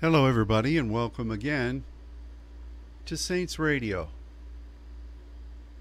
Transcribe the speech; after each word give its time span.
Hello, 0.00 0.26
everybody, 0.26 0.78
and 0.78 0.92
welcome 0.92 1.28
again 1.28 1.82
to 3.04 3.16
Saints 3.16 3.58
Radio. 3.58 4.10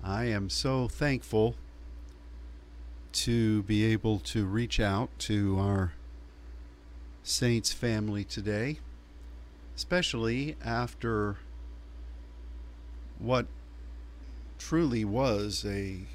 I 0.04 0.24
am 0.24 0.50
so 0.50 0.88
thankful 0.88 1.54
to 3.12 3.62
be 3.62 3.86
able 3.86 4.18
to 4.22 4.48
reach 4.48 4.80
out 4.80 5.12
to 5.20 5.60
our 5.60 5.94
Saints 7.22 7.72
family 7.74 8.24
today, 8.24 8.80
especially 9.76 10.56
after 10.66 11.36
what 13.20 13.46
truly 14.58 15.06
was 15.06 15.64
a, 15.64 16.06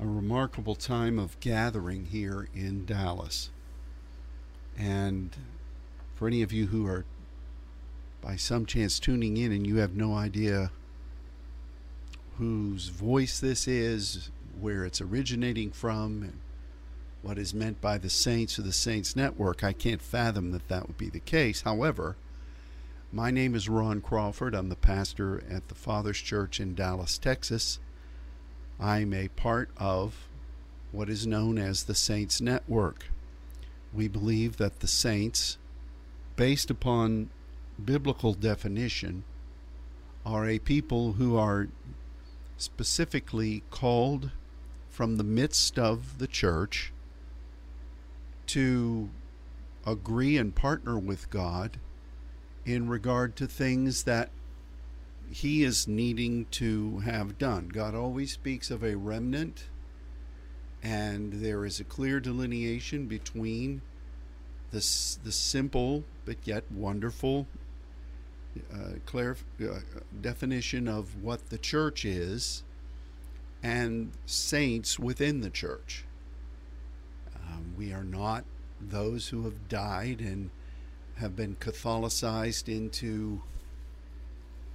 a 0.00 0.06
remarkable 0.06 0.76
time 0.76 1.18
of 1.18 1.40
gathering 1.40 2.04
here 2.04 2.48
in 2.54 2.86
Dallas. 2.86 3.50
And 4.78 5.34
for 6.14 6.28
any 6.28 6.40
of 6.40 6.52
you 6.52 6.68
who 6.68 6.86
are 6.86 7.04
by 8.26 8.34
some 8.34 8.66
chance 8.66 8.98
tuning 8.98 9.36
in 9.36 9.52
and 9.52 9.64
you 9.64 9.76
have 9.76 9.94
no 9.94 10.14
idea 10.14 10.72
whose 12.38 12.88
voice 12.88 13.38
this 13.38 13.68
is, 13.68 14.30
where 14.60 14.84
it's 14.84 15.00
originating 15.00 15.70
from, 15.70 16.22
and 16.24 16.40
what 17.22 17.38
is 17.38 17.54
meant 17.54 17.80
by 17.80 17.96
the 17.96 18.10
Saints 18.10 18.58
or 18.58 18.62
the 18.62 18.72
Saints 18.72 19.14
Network, 19.14 19.62
I 19.62 19.72
can't 19.72 20.02
fathom 20.02 20.50
that 20.50 20.66
that 20.66 20.88
would 20.88 20.98
be 20.98 21.08
the 21.08 21.20
case. 21.20 21.62
However, 21.62 22.16
my 23.12 23.30
name 23.30 23.54
is 23.54 23.68
Ron 23.68 24.00
Crawford. 24.00 24.56
I'm 24.56 24.70
the 24.70 24.74
pastor 24.74 25.44
at 25.48 25.68
the 25.68 25.76
Father's 25.76 26.18
Church 26.18 26.58
in 26.58 26.74
Dallas, 26.74 27.18
Texas. 27.18 27.78
I'm 28.80 29.14
a 29.14 29.28
part 29.28 29.70
of 29.76 30.26
what 30.90 31.08
is 31.08 31.28
known 31.28 31.58
as 31.58 31.84
the 31.84 31.94
Saints 31.94 32.40
Network. 32.40 33.06
We 33.94 34.08
believe 34.08 34.56
that 34.56 34.80
the 34.80 34.88
saints, 34.88 35.58
based 36.34 36.70
upon 36.70 37.30
biblical 37.84 38.34
definition 38.34 39.24
are 40.24 40.48
a 40.48 40.58
people 40.58 41.14
who 41.14 41.36
are 41.36 41.68
specifically 42.56 43.62
called 43.70 44.30
from 44.88 45.16
the 45.16 45.24
midst 45.24 45.78
of 45.78 46.18
the 46.18 46.26
church 46.26 46.92
to 48.46 49.10
agree 49.86 50.36
and 50.36 50.54
partner 50.54 50.98
with 50.98 51.30
God 51.30 51.78
in 52.64 52.88
regard 52.88 53.36
to 53.36 53.46
things 53.46 54.04
that 54.04 54.30
he 55.30 55.62
is 55.62 55.86
needing 55.86 56.46
to 56.46 57.00
have 57.00 57.38
done. 57.38 57.68
God 57.68 57.94
always 57.94 58.32
speaks 58.32 58.70
of 58.70 58.82
a 58.82 58.96
remnant, 58.96 59.64
and 60.82 61.34
there 61.34 61.64
is 61.64 61.78
a 61.78 61.84
clear 61.84 62.20
delineation 62.20 63.06
between 63.06 63.82
the, 64.70 64.78
the 65.24 65.32
simple 65.32 66.04
but 66.24 66.38
yet 66.44 66.64
wonderful 66.70 67.46
uh, 68.72 68.98
clarif- 69.06 69.44
uh, 69.60 69.80
definition 70.20 70.88
of 70.88 71.22
what 71.22 71.50
the 71.50 71.58
church 71.58 72.04
is 72.04 72.62
and 73.62 74.12
saints 74.26 74.98
within 74.98 75.40
the 75.40 75.50
church. 75.50 76.04
Um, 77.34 77.74
we 77.76 77.92
are 77.92 78.04
not 78.04 78.44
those 78.80 79.28
who 79.28 79.44
have 79.44 79.68
died 79.68 80.20
and 80.20 80.50
have 81.16 81.34
been 81.34 81.56
Catholicized 81.56 82.68
into 82.68 83.40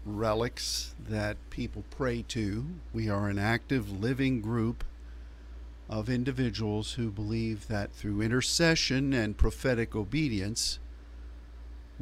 relics 0.05 0.95
that 1.07 1.37
people 1.49 1.83
pray 1.91 2.23
to. 2.29 2.65
We 2.93 3.09
are 3.09 3.27
an 3.27 3.37
active, 3.37 4.01
living 4.01 4.41
group 4.41 4.83
of 5.89 6.09
individuals 6.09 6.93
who 6.93 7.11
believe 7.11 7.67
that 7.67 7.91
through 7.91 8.21
intercession 8.21 9.13
and 9.13 9.37
prophetic 9.37 9.95
obedience, 9.95 10.79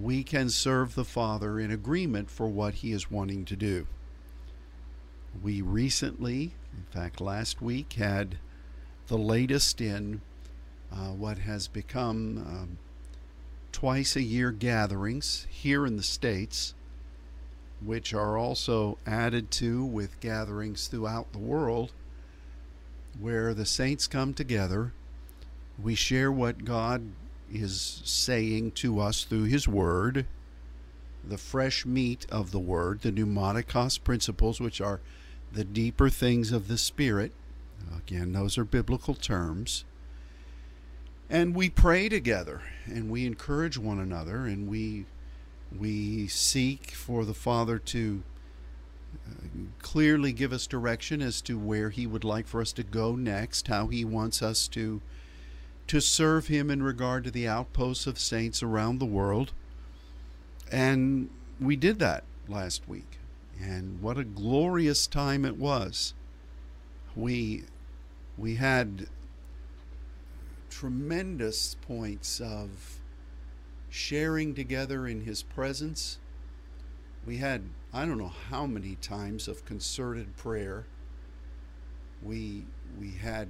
we 0.02 0.24
can 0.24 0.50
serve 0.50 0.96
the 0.96 1.06
Father 1.06 1.60
in 1.60 1.72
agreement 1.72 2.30
for 2.30 2.48
what 2.48 2.76
He 2.76 2.92
is 2.92 3.12
wanting 3.12 3.46
to 3.46 3.56
do. 3.56 3.88
We 5.42 5.62
recently, 5.62 6.54
in 6.74 6.86
fact, 6.90 7.22
last 7.22 7.62
week, 7.62 7.94
had 7.94 8.38
the 9.08 9.18
latest 9.18 9.82
in 9.82 10.22
uh, 10.92 11.10
what 11.10 11.40
has 11.40 11.68
become 11.68 12.38
um, 12.38 12.78
twice 13.72 14.16
a 14.16 14.22
year 14.22 14.52
gatherings 14.52 15.46
here 15.50 15.86
in 15.86 15.98
the 15.98 16.04
States, 16.04 16.74
which 17.84 18.14
are 18.14 18.38
also 18.38 18.98
added 19.06 19.52
to 19.52 19.86
with 19.86 20.20
gatherings 20.20 20.88
throughout 20.88 21.32
the 21.32 21.40
world, 21.40 21.92
where 23.20 23.54
the 23.54 23.66
saints 23.66 24.08
come 24.08 24.34
together. 24.34 24.94
We 25.82 25.96
share 25.96 26.32
what 26.32 26.66
God 26.66 27.12
is 27.52 28.02
saying 28.04 28.72
to 28.72 29.00
us 29.00 29.24
through 29.24 29.44
His 29.44 29.68
Word, 29.68 30.26
the 31.28 31.38
fresh 31.38 31.86
meat 31.86 32.26
of 32.32 32.52
the 32.52 32.60
Word, 32.60 33.02
the 33.02 33.12
pneumatikos 33.12 34.04
principles, 34.04 34.60
which 34.60 34.82
are 34.82 35.00
the 35.52 35.64
deeper 35.64 36.10
things 36.10 36.52
of 36.52 36.68
the 36.68 36.78
Spirit. 36.78 37.32
Again, 37.98 38.34
those 38.34 38.58
are 38.58 38.66
biblical 38.66 39.14
terms. 39.14 39.84
And 41.30 41.56
we 41.56 41.70
pray 41.70 42.10
together 42.10 42.64
and 42.86 43.10
we 43.10 43.26
encourage 43.26 43.78
one 43.78 44.00
another 44.00 44.46
and 44.46 44.68
we 44.68 45.06
we 45.78 46.28
seek 46.28 46.92
for 46.92 47.24
the 47.24 47.36
Father 47.36 47.78
to 47.78 48.24
uh, 49.28 49.34
clearly 49.80 50.34
give 50.34 50.52
us 50.52 50.66
direction 50.66 51.22
as 51.22 51.42
to 51.42 51.60
where 51.60 51.92
He 51.92 52.08
would 52.08 52.24
like 52.24 52.48
for 52.48 52.62
us 52.62 52.74
to 52.74 52.84
go 52.84 53.16
next, 53.16 53.68
how 53.68 53.86
He 53.88 54.04
wants 54.04 54.42
us 54.42 54.68
to 54.70 55.02
to 55.90 56.00
serve 56.00 56.50
him 56.50 56.70
in 56.70 56.84
regard 56.84 57.24
to 57.24 57.32
the 57.32 57.48
outposts 57.48 58.06
of 58.06 58.20
saints 58.20 58.62
around 58.62 59.00
the 59.00 59.08
world. 59.08 59.52
And 60.72 61.32
we 61.60 61.76
did 61.76 61.98
that 61.98 62.24
last 62.48 62.88
week. 62.88 63.18
And 63.60 64.00
what 64.00 64.16
a 64.16 64.24
glorious 64.24 65.08
time 65.08 65.46
it 65.46 65.58
was. 65.58 66.14
We 67.16 67.64
we 68.38 68.56
had 68.56 69.08
tremendous 70.70 71.76
points 71.82 72.40
of 72.40 73.00
sharing 73.90 74.54
together 74.54 75.08
in 75.08 75.22
his 75.22 75.42
presence. 75.42 76.20
We 77.26 77.38
had 77.38 77.64
I 77.92 78.06
don't 78.06 78.20
know 78.20 78.32
how 78.52 78.68
many 78.68 78.94
times 78.96 79.48
of 79.48 79.66
concerted 79.66 80.38
prayer. 80.38 80.86
We 82.22 82.66
we 83.00 83.14
had 83.14 83.50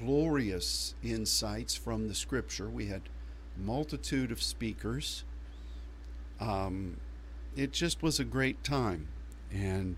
glorious 0.00 0.94
insights 1.02 1.74
from 1.74 2.08
the 2.08 2.14
scripture. 2.14 2.68
We 2.68 2.86
had 2.86 3.02
multitude 3.56 4.32
of 4.32 4.42
speakers. 4.42 5.24
Um, 6.40 6.96
it 7.56 7.72
just 7.72 8.02
was 8.02 8.18
a 8.18 8.24
great 8.24 8.62
time, 8.64 9.08
and 9.52 9.96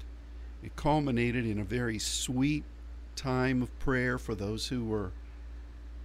it 0.63 0.75
culminated 0.77 1.47
in 1.47 1.59
a 1.59 1.65
very 1.65 1.99
sweet 1.99 2.65
time 3.15 3.63
of 3.63 3.79
prayer 3.79 4.19
for 4.19 4.35
those 4.35 4.69
who 4.69 4.85
were 4.85 5.13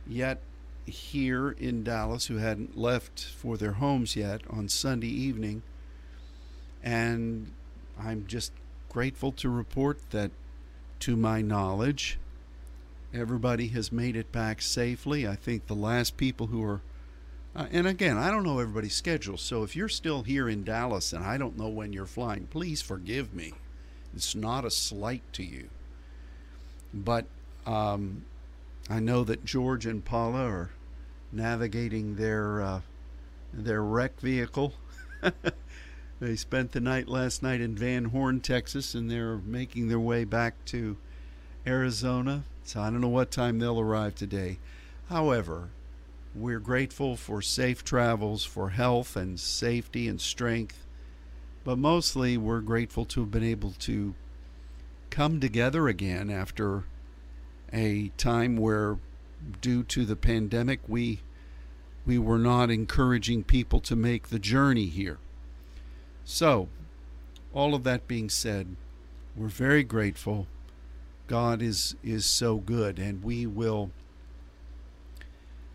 yet 0.06 0.41
here 0.85 1.52
in 1.52 1.84
Dallas 1.84 2.28
who 2.28 2.38
hadn't 2.38 2.78
left 2.78 3.24
for 3.24 3.58
their 3.58 3.74
homes 3.74 4.16
yet 4.16 4.41
on 4.50 4.69
Sunday 4.69 5.08
evening. 5.08 5.64
And 6.84 7.53
I'm 8.00 8.25
just 8.28 8.52
grateful 8.90 9.31
to 9.34 9.50
report 9.50 10.00
that, 10.12 10.31
to 11.00 11.16
my 11.16 11.41
knowledge, 11.41 12.19
Everybody 13.13 13.68
has 13.69 13.91
made 13.91 14.16
it 14.16 14.31
back 14.31 14.62
safely. 14.62 15.28
I 15.28 15.35
think 15.35 15.68
the 15.68 15.73
last 15.73 16.18
people 16.18 16.47
who 16.47 16.63
are, 16.63 16.81
uh, 17.56 17.68
and 17.72 17.88
again, 17.88 18.18
I 18.18 18.29
don't 18.29 18.44
know 18.44 18.59
everybody's 18.59 18.95
schedule. 18.95 19.38
So 19.38 19.63
if 19.63 19.75
you're 19.75 19.88
still 19.88 20.23
here 20.23 20.50
in 20.50 20.63
Dallas 20.63 21.13
and 21.13 21.23
I 21.23 21.38
don't 21.38 21.57
know 21.57 21.69
when 21.69 21.94
you're 21.94 22.06
flying, 22.06 22.47
please 22.47 22.81
forgive 22.81 23.34
me. 23.34 23.53
It's 24.16 24.35
not 24.35 24.66
a 24.66 24.72
slight 24.72 25.23
to 25.34 25.44
you. 25.44 25.69
But 26.94 27.25
um, 27.66 28.23
I 28.90 29.00
know 29.00 29.23
that 29.23 29.46
George 29.46 29.85
and 29.85 30.03
Paula 30.03 30.46
are 30.46 30.70
navigating 31.31 32.16
their 32.16 32.61
uh, 32.61 32.81
their 33.53 33.84
rec 33.84 34.20
vehicle. 34.20 34.73
they 36.20 36.35
spent 36.35 36.72
the 36.72 36.79
night 36.79 37.08
last 37.08 37.43
night 37.43 37.61
in 37.61 37.76
Van 37.76 38.05
Horn, 38.05 38.40
Texas, 38.40 38.93
and 38.93 39.09
they're 39.09 39.37
making 39.37 39.87
their 39.87 39.99
way 39.99 40.23
back 40.23 40.64
to 40.66 40.97
Arizona. 41.66 42.43
So 42.67 42.81
I 42.81 42.90
don't 42.90 42.99
know 42.99 43.08
what 43.08 43.31
time 43.31 43.59
they'll 43.59 43.79
arrive 43.79 44.16
today. 44.16 44.59
However, 45.08 45.69
we're 46.35 46.59
grateful 46.59 47.16
for 47.16 47.41
safe 47.41 47.81
travels, 47.81 48.43
for 48.43 48.72
health 48.72 49.16
and 49.16 49.40
safety 49.40 50.05
and 50.09 50.19
strength. 50.19 50.85
But 51.64 51.78
mostly, 51.78 52.35
we're 52.35 52.59
grateful 52.59 53.05
to 53.05 53.22
have 53.22 53.31
been 53.31 53.41
able 53.41 53.72
to 53.79 54.16
come 55.09 55.40
together 55.40 55.87
again 55.87 56.29
after 56.29 56.84
a 57.72 58.09
time 58.17 58.58
where, 58.58 58.97
due 59.61 59.84
to 59.84 60.03
the 60.03 60.17
pandemic, 60.17 60.81
we 60.90 61.22
we 62.05 62.17
were 62.17 62.37
not 62.37 62.69
encouraging 62.69 63.46
people 63.46 63.79
to 63.79 63.96
make 63.96 64.28
the 64.28 64.40
journey 64.40 64.87
here. 64.87 65.19
So, 66.25 66.67
all 67.53 67.73
of 67.73 67.85
that 67.85 68.09
being 68.09 68.29
said, 68.29 68.75
we're 69.37 69.47
very 69.47 69.84
grateful 69.84 70.47
God 71.28 71.62
is 71.62 71.96
is 72.03 72.26
so 72.26 72.58
good, 72.58 73.00
and 73.00 73.24
we 73.24 73.46
will 73.46 73.91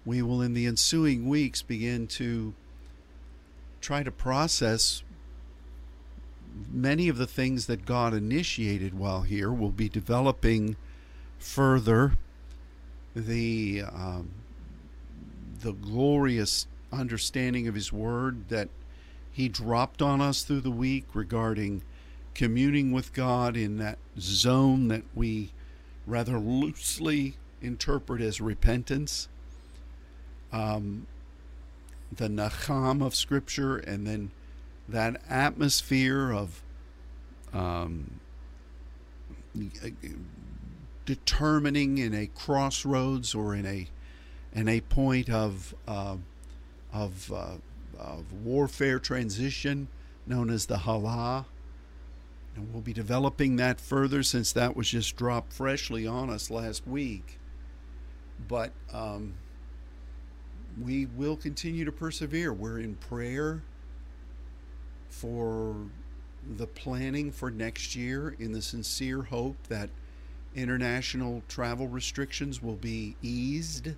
we 0.04 0.22
will 0.22 0.42
in 0.42 0.54
the 0.54 0.66
ensuing 0.66 1.28
weeks 1.28 1.62
begin 1.62 2.06
to 2.08 2.54
try 3.80 4.02
to 4.02 4.10
process 4.10 5.02
many 6.70 7.08
of 7.08 7.18
the 7.18 7.26
things 7.26 7.66
that 7.66 7.84
God 7.84 8.14
initiated 8.14 8.98
while 8.98 9.22
here. 9.22 9.50
We'll 9.52 9.70
be 9.70 9.88
developing 9.88 10.76
further 11.38 12.12
the 13.14 13.82
um, 13.92 14.30
the 15.60 15.72
glorious 15.72 16.66
understanding 16.92 17.68
of 17.68 17.74
His 17.74 17.92
Word 17.92 18.48
that 18.48 18.68
He 19.30 19.48
dropped 19.48 20.02
on 20.02 20.20
us 20.20 20.42
through 20.42 20.62
the 20.62 20.70
week 20.70 21.04
regarding 21.14 21.82
communing 22.34 22.92
with 22.92 23.12
God 23.12 23.56
in 23.56 23.78
that 23.78 23.98
zone 24.18 24.88
that 24.88 25.02
we 25.14 25.52
rather 26.06 26.38
loosely 26.38 27.36
interpret 27.60 28.20
as 28.20 28.40
repentance. 28.40 29.28
Um, 30.52 31.06
the 32.14 32.28
nacham 32.28 33.04
of 33.04 33.14
Scripture, 33.14 33.76
and 33.76 34.06
then 34.06 34.30
that 34.88 35.20
atmosphere 35.28 36.30
of 36.32 36.62
um, 37.52 38.20
determining 41.06 41.98
in 41.98 42.14
a 42.14 42.26
crossroads 42.26 43.34
or 43.34 43.54
in 43.54 43.66
a 43.66 43.88
in 44.54 44.68
a 44.68 44.80
point 44.82 45.30
of 45.30 45.74
uh, 45.88 46.16
of, 46.92 47.32
uh, 47.32 47.54
of 47.98 48.32
warfare 48.44 48.98
transition 48.98 49.88
known 50.26 50.50
as 50.50 50.66
the 50.66 50.78
Halah. 50.78 51.46
And 52.54 52.72
we'll 52.72 52.82
be 52.82 52.92
developing 52.92 53.56
that 53.56 53.80
further 53.80 54.22
since 54.22 54.52
that 54.52 54.76
was 54.76 54.90
just 54.90 55.16
dropped 55.16 55.52
freshly 55.52 56.06
on 56.06 56.28
us 56.28 56.50
last 56.50 56.86
week. 56.86 57.38
But 58.46 58.72
um, 58.92 59.34
we 60.80 61.06
will 61.06 61.36
continue 61.36 61.84
to 61.84 61.92
persevere. 61.92 62.52
We're 62.52 62.80
in 62.80 62.96
prayer 62.96 63.62
for 65.08 65.76
the 66.56 66.66
planning 66.66 67.30
for 67.30 67.50
next 67.50 67.94
year 67.94 68.34
in 68.38 68.52
the 68.52 68.62
sincere 68.62 69.22
hope 69.22 69.56
that 69.68 69.90
international 70.54 71.42
travel 71.48 71.88
restrictions 71.88 72.62
will 72.62 72.76
be 72.76 73.16
eased, 73.22 73.90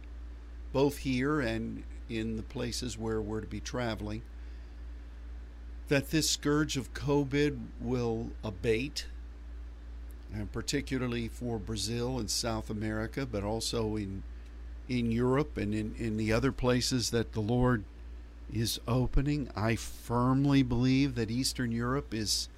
both 0.73 0.99
here 0.99 1.41
and 1.41 1.83
in 2.09 2.37
the 2.37 2.43
places 2.43 2.99
where 2.99 3.21
we're 3.21 3.41
to 3.41 3.47
be 3.47 3.61
traveling. 3.61 4.23
That 5.89 6.11
this 6.11 6.31
scourge 6.31 6.77
of 6.77 6.95
COVID 6.95 7.59
will 7.81 8.31
abate, 8.43 9.07
and 10.33 10.51
particularly 10.51 11.29
for 11.29 11.59
Brazil 11.59 12.19
and 12.19 12.31
South 12.31 12.71
America, 12.71 13.27
but 13.27 13.45
also 13.45 13.97
in 13.97 14.23
in 14.89 15.11
Europe 15.11 15.57
and 15.57 15.75
in, 15.75 15.95
in 15.99 16.17
the 16.17 16.33
other 16.33 16.53
places 16.53 17.11
that 17.11 17.33
the 17.33 17.41
Lord 17.41 17.85
is 18.53 18.79
opening. 18.87 19.49
I 19.57 19.77
firmly 19.77 20.63
believe 20.63 21.15
that 21.15 21.31
Eastern 21.31 21.73
Europe 21.73 22.13
is 22.13 22.49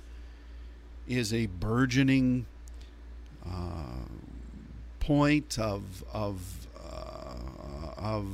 is 1.06 1.32
a 1.32 1.46
burgeoning 1.46 2.46
uh, 3.44 4.06
point 5.00 5.58
of 5.58 6.04
of 6.12 6.66
uh, 6.76 7.92
of 7.96 8.26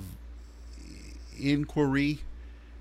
inquiry 1.39 2.21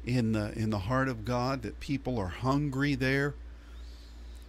in 0.05 0.31
the 0.31 0.51
in 0.57 0.69
the 0.69 0.79
heart 0.79 1.07
of 1.07 1.25
God 1.25 1.61
that 1.61 1.79
people 1.79 2.17
are 2.17 2.27
hungry 2.27 2.95
there. 2.95 3.35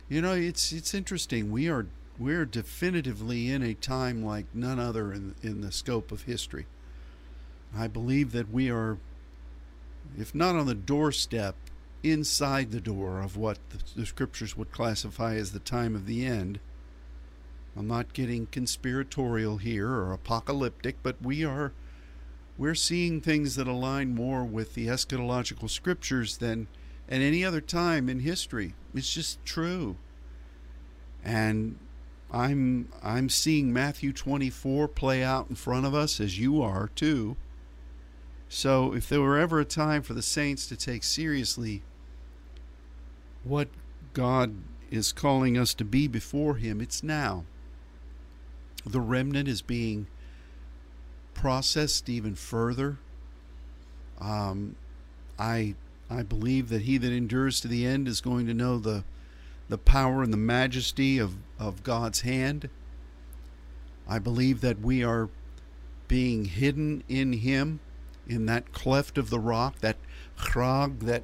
You 0.08 0.22
know, 0.22 0.34
it's 0.34 0.72
it's 0.72 0.94
interesting. 0.94 1.50
We 1.50 1.69
are 1.69 1.87
we're 2.19 2.44
definitively 2.44 3.50
in 3.50 3.62
a 3.62 3.75
time 3.75 4.25
like 4.25 4.46
none 4.54 4.78
other 4.78 5.12
in, 5.12 5.34
in 5.43 5.60
the 5.60 5.72
scope 5.72 6.12
of 6.12 6.22
history. 6.22 6.66
I 7.76 7.88
believe 7.88 8.32
that 8.32 8.52
we 8.52 8.70
are, 8.70 8.99
if 10.19 10.34
not 10.34 10.54
on 10.54 10.66
the 10.66 10.75
doorstep, 10.75 11.55
inside 12.02 12.70
the 12.70 12.81
door 12.81 13.20
of 13.20 13.37
what 13.37 13.58
the, 13.70 14.00
the 14.00 14.06
scriptures 14.06 14.56
would 14.56 14.72
classify 14.72 15.34
as 15.37 15.52
the 15.52 15.58
time 15.58 15.94
of 15.94 16.06
the 16.06 16.25
end. 16.25 16.58
I'm 17.76 17.88
not 17.88 18.12
getting 18.12 18.46
conspiratorial 18.46 19.56
here 19.56 19.88
or 19.88 20.12
apocalyptic, 20.12 20.96
but 21.02 21.16
we 21.22 21.44
are 21.44 21.72
we're 22.58 22.75
seeing 22.75 23.20
things 23.20 23.56
that 23.56 23.66
align 23.66 24.14
more 24.14 24.44
with 24.44 24.75
the 24.75 24.87
eschatological 24.87 25.70
scriptures 25.70 26.38
than 26.38 26.66
at 27.08 27.20
any 27.20 27.44
other 27.44 27.60
time 27.60 28.08
in 28.08 28.20
history. 28.20 28.75
It's 28.94 29.12
just 29.12 29.44
true. 29.44 29.96
And 31.25 31.78
I'm 32.31 32.88
I'm 33.02 33.28
seeing 33.28 33.72
Matthew 33.72 34.12
24 34.12 34.88
play 34.88 35.22
out 35.22 35.46
in 35.50 35.56
front 35.56 35.87
of 35.87 35.94
us 35.94 36.20
as 36.20 36.38
you 36.38 36.62
are 36.62 36.90
too. 36.94 37.37
So 38.49 38.94
if 38.94 39.08
there 39.08 39.20
were 39.20 39.38
ever 39.38 39.60
a 39.60 39.64
time 39.64 40.02
for 40.02 40.14
the 40.14 40.22
saints 40.22 40.66
to 40.66 40.76
take 40.76 41.05
seriously 41.05 41.82
what 43.44 43.69
God 44.12 44.56
is 44.90 45.12
calling 45.12 45.56
us 45.56 45.72
to 45.75 45.84
be 45.84 46.06
before 46.06 46.56
him, 46.56 46.81
it's 46.81 47.02
now. 47.02 47.44
The 48.84 49.00
remnant 49.00 49.48
is 49.48 49.62
being 49.62 50.06
processed 51.34 52.08
even 52.08 52.34
further. 52.34 52.99
Um, 54.20 54.76
I 55.38 55.75
I 56.11 56.23
believe 56.23 56.69
that 56.69 56.82
he 56.82 56.99
that 56.99 57.12
endures 57.12 57.61
to 57.61 57.69
the 57.69 57.87
end 57.87 58.06
is 58.06 58.20
going 58.20 58.46
to 58.46 58.55
know 58.55 58.79
the 58.79 59.05
the 59.69 59.79
power 59.79 60.23
and 60.23 60.32
the 60.32 60.37
majesty 60.38 61.19
of, 61.19 61.37
of 61.58 61.82
God's 61.82 62.20
hand. 62.20 62.69
I 64.06 64.19
believe 64.19 64.61
that 64.61 64.81
we 64.81 65.02
are 65.02 65.31
being 66.08 66.44
hidden 66.44 67.02
in 67.08 67.32
Him, 67.32 67.81
in 68.26 68.44
that 68.44 68.73
cleft 68.73 69.17
of 69.17 69.31
the 69.31 69.40
rock, 69.40 69.79
that 69.79 69.96
chrag 70.37 71.00
that 71.00 71.23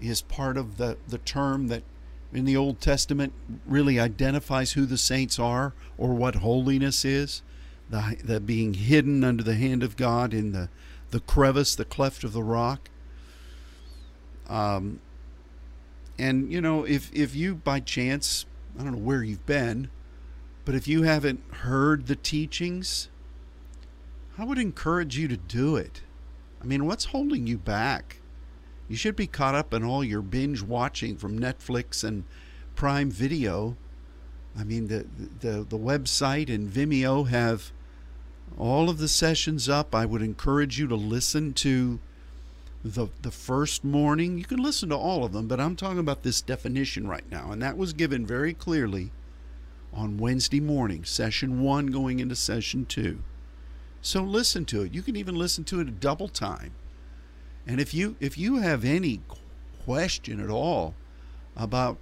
is 0.00 0.22
part 0.22 0.56
of 0.56 0.76
the, 0.76 0.96
the 1.06 1.18
term 1.18 1.68
that 1.68 1.84
in 2.32 2.44
the 2.44 2.56
Old 2.56 2.80
Testament 2.80 3.32
really 3.64 4.00
identifies 4.00 4.72
who 4.72 4.86
the 4.86 4.98
saints 4.98 5.38
are 5.38 5.72
or 5.96 6.14
what 6.14 6.36
holiness 6.36 7.04
is. 7.04 7.42
The, 7.90 8.16
the 8.24 8.40
being 8.40 8.74
hidden 8.74 9.22
under 9.22 9.42
the 9.42 9.54
hand 9.54 9.82
of 9.82 9.96
God 9.96 10.32
in 10.32 10.52
the, 10.52 10.68
the 11.10 11.20
crevice, 11.20 11.74
the 11.74 11.84
cleft 11.84 12.24
of 12.24 12.32
the 12.32 12.42
rock. 12.42 12.88
Um, 14.48 15.00
and 16.18 16.52
you 16.52 16.60
know, 16.60 16.84
if 16.84 17.12
if 17.12 17.34
you 17.34 17.54
by 17.54 17.80
chance, 17.80 18.46
I 18.78 18.82
don't 18.82 18.92
know 18.92 18.98
where 18.98 19.22
you've 19.22 19.46
been, 19.46 19.90
but 20.64 20.74
if 20.74 20.86
you 20.86 21.02
haven't 21.02 21.42
heard 21.52 22.06
the 22.06 22.16
teachings, 22.16 23.08
I 24.38 24.44
would 24.44 24.58
encourage 24.58 25.16
you 25.16 25.28
to 25.28 25.36
do 25.36 25.76
it. 25.76 26.02
I 26.62 26.66
mean, 26.66 26.86
what's 26.86 27.06
holding 27.06 27.46
you 27.46 27.58
back? 27.58 28.20
You 28.88 28.96
should 28.96 29.16
be 29.16 29.26
caught 29.26 29.54
up 29.54 29.72
in 29.72 29.84
all 29.84 30.04
your 30.04 30.22
binge 30.22 30.62
watching 30.62 31.16
from 31.16 31.38
Netflix 31.38 32.04
and 32.04 32.24
Prime 32.74 33.10
Video. 33.10 33.76
I 34.58 34.64
mean, 34.64 34.88
the 34.88 35.06
the 35.40 35.64
the 35.68 35.78
website 35.78 36.52
and 36.52 36.70
Vimeo 36.70 37.28
have 37.28 37.72
all 38.58 38.88
of 38.88 38.98
the 38.98 39.08
sessions 39.08 39.68
up. 39.68 39.94
I 39.94 40.06
would 40.06 40.22
encourage 40.22 40.78
you 40.78 40.86
to 40.88 40.94
listen 40.94 41.52
to 41.54 41.98
the 42.84 43.08
the 43.22 43.30
first 43.30 43.82
morning. 43.82 44.38
You 44.38 44.44
can 44.44 44.62
listen 44.62 44.90
to 44.90 44.96
all 44.96 45.24
of 45.24 45.32
them, 45.32 45.48
but 45.48 45.60
I'm 45.60 45.76
talking 45.76 45.98
about 45.98 46.22
this 46.22 46.40
definition 46.40 47.06
right 47.06 47.28
now, 47.30 47.50
and 47.50 47.62
that 47.62 47.76
was 47.76 47.92
given 47.92 48.26
very 48.26 48.52
clearly 48.52 49.10
on 49.92 50.18
Wednesday 50.18 50.60
morning, 50.60 51.04
session 51.04 51.62
1 51.62 51.86
going 51.86 52.18
into 52.18 52.34
session 52.34 52.84
2. 52.84 53.22
So 54.02 54.22
listen 54.22 54.64
to 54.66 54.82
it. 54.82 54.92
You 54.92 55.02
can 55.02 55.16
even 55.16 55.34
listen 55.34 55.64
to 55.64 55.80
it 55.80 55.88
a 55.88 55.92
double 55.92 56.28
time. 56.28 56.72
And 57.66 57.80
if 57.80 57.94
you 57.94 58.16
if 58.20 58.36
you 58.36 58.56
have 58.56 58.84
any 58.84 59.20
question 59.84 60.40
at 60.40 60.50
all 60.50 60.94
about 61.56 61.96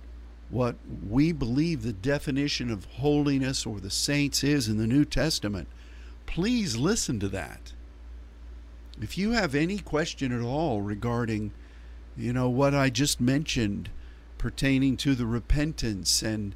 what 0.51 0.77
we 1.09 1.33
believe 1.33 1.83
the 1.83 1.93
definition 1.93 2.71
of 2.71 2.85
holiness 2.85 3.65
or 3.65 3.81
the 3.81 3.91
saints 3.91 4.43
is 4.43 4.69
in 4.69 4.79
the 4.79 4.87
New 4.87 5.05
Testament, 5.05 5.69
please 6.33 6.77
listen 6.77 7.21
to 7.21 7.29
that. 7.29 7.75
If 9.03 9.19
you 9.19 9.33
have 9.33 9.55
any 9.55 9.79
question 9.79 10.33
at 10.33 10.43
all 10.43 10.81
regarding, 10.81 11.53
you 12.17 12.33
know, 12.33 12.49
what 12.49 12.75
I 12.75 12.89
just 12.89 13.21
mentioned 13.21 13.91
pertaining 14.39 14.97
to 14.99 15.15
the 15.15 15.27
repentance 15.27 16.23
and 16.23 16.55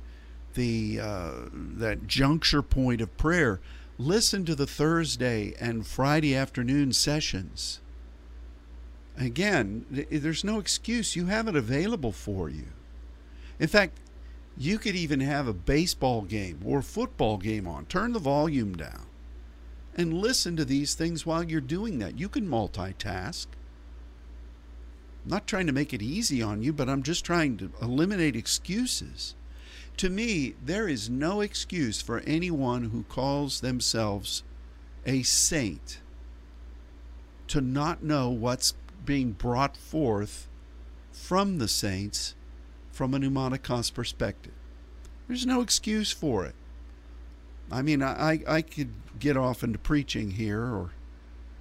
the 0.54 0.98
uh, 0.98 1.32
that 1.52 2.06
juncture 2.06 2.62
point 2.62 3.02
of 3.02 3.14
prayer, 3.18 3.60
listen 3.98 4.46
to 4.46 4.54
the 4.54 4.66
Thursday 4.66 5.52
and 5.60 5.86
Friday 5.86 6.34
afternoon 6.34 6.94
sessions. 6.94 7.80
Again, 9.18 9.84
there's 10.10 10.42
no 10.42 10.58
excuse. 10.58 11.16
You 11.16 11.26
have 11.26 11.48
it 11.48 11.56
available 11.56 12.12
for 12.12 12.48
you. 12.48 12.68
In 13.58 13.68
fact, 13.68 13.98
you 14.56 14.78
could 14.78 14.96
even 14.96 15.20
have 15.20 15.46
a 15.46 15.52
baseball 15.52 16.22
game 16.22 16.60
or 16.64 16.80
football 16.80 17.36
game 17.36 17.68
on. 17.68 17.84
Turn 17.84 18.14
the 18.14 18.18
volume 18.18 18.74
down 18.74 19.06
and 19.96 20.12
listen 20.12 20.56
to 20.56 20.64
these 20.64 20.94
things 20.94 21.24
while 21.24 21.42
you're 21.42 21.60
doing 21.60 21.98
that. 21.98 22.18
You 22.18 22.28
can 22.28 22.46
multitask. 22.46 23.46
I'm 25.24 25.30
not 25.30 25.46
trying 25.46 25.66
to 25.66 25.72
make 25.72 25.92
it 25.94 26.02
easy 26.02 26.42
on 26.42 26.62
you, 26.62 26.72
but 26.72 26.88
I'm 26.88 27.02
just 27.02 27.24
trying 27.24 27.56
to 27.56 27.72
eliminate 27.82 28.36
excuses. 28.36 29.34
To 29.96 30.10
me, 30.10 30.54
there 30.62 30.86
is 30.86 31.08
no 31.08 31.40
excuse 31.40 32.02
for 32.02 32.20
anyone 32.20 32.90
who 32.90 33.04
calls 33.04 33.60
themselves 33.60 34.44
a 35.06 35.22
saint 35.22 36.00
to 37.48 37.60
not 37.62 38.02
know 38.02 38.28
what's 38.28 38.74
being 39.04 39.32
brought 39.32 39.76
forth 39.76 40.48
from 41.10 41.58
the 41.58 41.68
saints 41.68 42.34
from 42.92 43.14
a 43.14 43.18
pneumatikos 43.18 43.92
perspective. 43.92 44.52
There's 45.26 45.46
no 45.46 45.62
excuse 45.62 46.12
for 46.12 46.44
it. 46.44 46.54
I 47.70 47.82
mean, 47.82 48.02
I, 48.02 48.40
I 48.46 48.62
could 48.62 48.90
get 49.18 49.36
off 49.36 49.62
into 49.62 49.78
preaching 49.78 50.32
here 50.32 50.62
or 50.62 50.90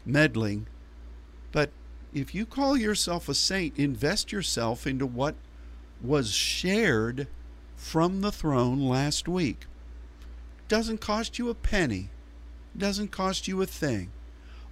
meddling, 0.05 0.67
but 1.51 1.71
if 2.13 2.35
you 2.35 2.45
call 2.45 2.77
yourself 2.77 3.27
a 3.27 3.33
saint, 3.33 3.77
invest 3.77 4.31
yourself 4.31 4.85
into 4.85 5.05
what 5.05 5.35
was 6.01 6.31
shared 6.31 7.27
from 7.75 8.21
the 8.21 8.31
throne 8.31 8.81
last 8.81 9.27
week. 9.27 9.65
Doesn't 10.67 11.01
cost 11.01 11.37
you 11.37 11.49
a 11.49 11.55
penny, 11.55 12.09
doesn't 12.77 13.11
cost 13.11 13.47
you 13.47 13.61
a 13.61 13.65
thing. 13.65 14.11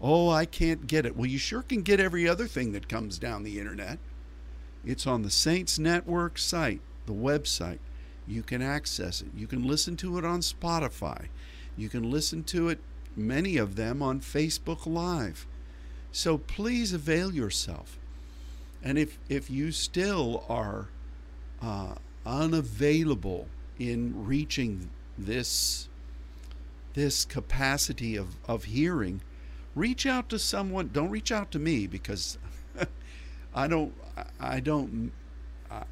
Oh, 0.02 0.30
I 0.30 0.46
can't 0.46 0.88
get 0.88 1.06
it. 1.06 1.16
Well, 1.16 1.28
you 1.28 1.38
sure 1.38 1.62
can 1.62 1.82
get 1.82 2.00
every 2.00 2.28
other 2.28 2.46
thing 2.48 2.74
that 2.74 2.90
comes 2.90 3.18
down 3.18 3.44
the 3.44 3.60
internet. 3.60 4.00
It's 4.86 5.08
on 5.08 5.22
the 5.22 5.30
Saints 5.30 5.80
Network 5.80 6.38
site, 6.38 6.82
the 7.06 7.14
website. 7.14 7.80
You 8.28 8.44
can 8.44 8.62
access 8.62 9.22
it. 9.22 9.30
You 9.36 9.48
can 9.48 9.68
listen 9.68 9.96
to 9.98 10.18
it 10.18 10.26
on 10.26 10.40
Spotify. 10.40 11.28
You 11.76 11.90
can 11.90 12.10
listen 12.10 12.44
to 12.46 12.70
it, 12.70 12.80
many 13.16 13.58
of 13.58 13.76
them, 13.76 14.02
on 14.02 14.22
Facebook 14.22 14.86
Live. 14.86 15.46
So 16.12 16.38
please 16.38 16.94
avail 16.94 17.34
yourself. 17.34 17.98
And 18.84 18.98
if, 18.98 19.18
if 19.30 19.50
you 19.50 19.72
still 19.72 20.44
are 20.48 20.90
uh, 21.62 21.96
unavailable 22.26 23.48
in 23.80 24.26
reaching 24.26 24.90
this, 25.18 25.90
this 26.94 27.26
capacity 27.26 28.16
of, 28.16 28.36
of 28.46 28.66
hearing, 28.66 29.22
reach 29.76 30.06
out 30.06 30.30
to 30.30 30.40
someone. 30.40 30.90
Don't 30.94 31.10
reach 31.10 31.32
out 31.32 31.52
to 31.52 31.60
me 31.60 31.88
because 31.88 32.38
I 33.56 33.68
don't. 33.68 33.94
I 34.40 34.60
don't. 34.60 35.12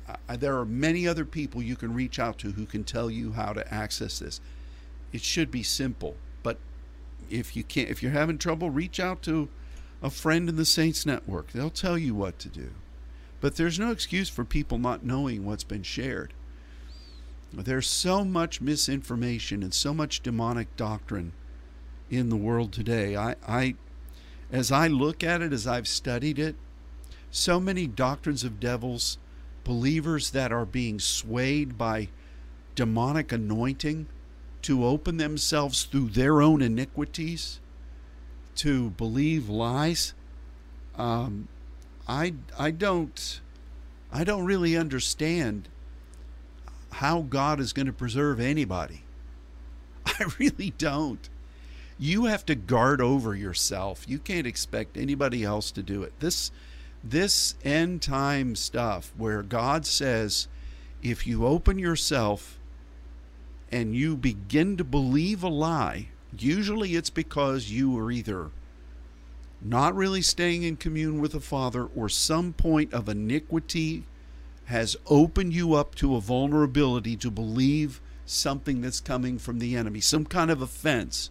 I, 0.08 0.16
I, 0.30 0.36
there 0.36 0.58
are 0.58 0.66
many 0.66 1.08
other 1.08 1.26
people 1.26 1.62
you 1.62 1.76
can 1.76 1.94
reach 1.94 2.20
out 2.20 2.38
to 2.40 2.52
who 2.52 2.66
can 2.66 2.84
tell 2.84 3.10
you 3.10 3.34
how 3.34 3.54
to 3.54 3.74
access 3.74 4.20
this. 4.20 4.40
It 5.12 5.22
should 5.22 5.52
be 5.52 5.64
simple, 5.64 6.16
but 6.44 6.58
if 7.30 7.56
you 7.56 7.64
can't, 7.64 7.90
if 7.90 8.02
you're 8.02 8.12
having 8.12 8.38
trouble, 8.38 8.70
reach 8.70 9.00
out 9.00 9.22
to 9.24 9.50
a 10.02 10.10
friend 10.10 10.50
in 10.50 10.56
the 10.56 10.66
Saints 10.66 11.06
Network. 11.06 11.52
They'll 11.52 11.70
tell 11.70 11.98
you 11.98 12.16
what 12.16 12.40
to 12.40 12.50
do. 12.50 12.72
But 13.40 13.56
there's 13.56 13.80
no 13.80 13.92
excuse 13.92 14.30
for 14.30 14.46
people 14.46 14.78
not 14.78 15.04
knowing 15.04 15.46
what's 15.46 15.64
been 15.64 15.84
shared. 15.84 16.34
There's 17.54 17.90
so 17.90 18.24
much 18.24 18.62
misinformation 18.62 19.62
and 19.64 19.74
so 19.74 19.94
much 19.94 20.22
demonic 20.22 20.76
doctrine 20.78 21.34
in 22.10 22.30
the 22.30 22.38
world 22.38 22.72
today. 22.72 23.16
I, 23.16 23.36
I 23.48 23.76
as 24.52 24.72
I 24.72 24.88
look 24.88 25.24
at 25.24 25.42
it, 25.42 25.54
as 25.54 25.66
I've 25.66 25.88
studied 25.88 26.38
it, 26.38 26.56
so 27.30 27.60
many 27.60 27.88
doctrines 27.88 28.44
of 28.44 28.60
devils, 28.60 29.18
believers 29.63 30.32
that 30.32 30.51
are 30.51 30.65
being 30.65 31.00
swayed 31.00 31.77
by 31.77 32.10
demonic 32.75 33.32
anointing 33.32 34.08
to 34.62 34.86
open 34.86 35.18
themselves 35.18 35.84
through 35.84 36.10
their 36.10 36.41
own 36.41 36.62
iniquities 36.62 37.60
to 38.56 38.91
believe 38.91 39.50
lies. 39.50 40.13
Um, 40.96 41.48
I 42.08 42.34
I 42.58 42.72
don't 42.72 43.41
I 44.12 44.24
don't 44.24 44.46
really 44.46 44.75
understand 44.75 45.70
how 46.94 47.22
God 47.22 47.60
is 47.60 47.74
going 47.74 47.86
to 47.86 47.94
preserve 47.94 48.39
anybody. 48.39 49.03
I 50.06 50.25
really 50.38 50.74
don't. 50.77 51.30
You 51.98 52.25
have 52.25 52.46
to 52.48 52.56
guard 52.56 53.00
over 53.00 53.36
yourself. 53.36 54.06
You 54.08 54.20
can't 54.20 54.48
expect 54.48 54.98
anybody 54.98 55.44
else 55.44 55.72
to 55.72 55.84
do 55.84 56.03
it. 56.03 56.13
This 56.20 56.51
this 57.03 57.55
end 57.63 58.01
time 58.01 58.55
stuff 58.55 59.12
where 59.17 59.41
God 59.41 59.86
says, 59.86 60.48
if 61.01 61.25
you 61.25 61.46
open 61.46 61.79
yourself 61.79 62.60
and 63.72 63.96
you 63.96 64.15
begin 64.15 64.77
to 64.77 64.84
believe 64.84 65.43
a 65.43 65.50
lie, 65.50 66.10
usually 66.38 66.96
it's 66.96 67.10
because 67.10 67.72
you 67.72 67.98
are 67.98 68.12
either 68.12 68.51
not 69.62 69.96
really 69.96 70.22
staying 70.22 70.63
in 70.63 70.75
commune 70.75 71.22
with 71.22 71.34
the 71.34 71.39
Father 71.39 71.86
or 71.96 72.10
some 72.10 72.53
point 72.53 72.93
of 72.93 73.08
iniquity 73.08 74.05
has 74.65 74.96
opened 75.08 75.53
you 75.53 75.74
up 75.74 75.93
to 75.96 76.15
a 76.15 76.22
vulnerability 76.22 77.15
to 77.17 77.29
believe 77.29 78.01
something 78.25 78.81
that's 78.81 79.00
coming 79.00 79.38
from 79.38 79.60
the 79.60 79.75
enemy, 79.75 80.00
some 80.00 80.25
kind 80.25 80.50
of 80.50 80.62
offense, 80.62 81.29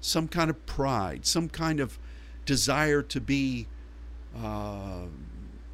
some 0.00 0.28
kind 0.28 0.50
of 0.50 0.66
pride, 0.66 1.24
some 1.24 1.48
kind 1.48 1.80
of 1.80 1.98
desire 2.44 3.00
to 3.00 3.20
be 3.20 3.66
uh, 4.36 5.06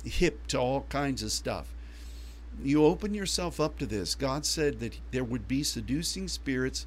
hip 0.05 0.47
to 0.49 0.59
all 0.59 0.83
kinds 0.89 1.23
of 1.23 1.33
stuff. 1.33 1.75
You 2.63 2.85
open 2.85 3.15
yourself 3.15 3.61
up 3.61 3.79
to 3.79 3.87
this. 3.87 4.15
God 4.15 4.45
said 4.45 4.81
that 4.81 4.99
there 5.13 5.25
would 5.25 5.49
be 5.49 5.63
seducing 5.63 6.29
spirits 6.29 6.87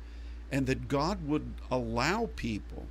and 0.52 0.68
that 0.68 0.88
God 0.88 1.28
would 1.28 1.54
allow 1.72 2.30
people 2.36 2.86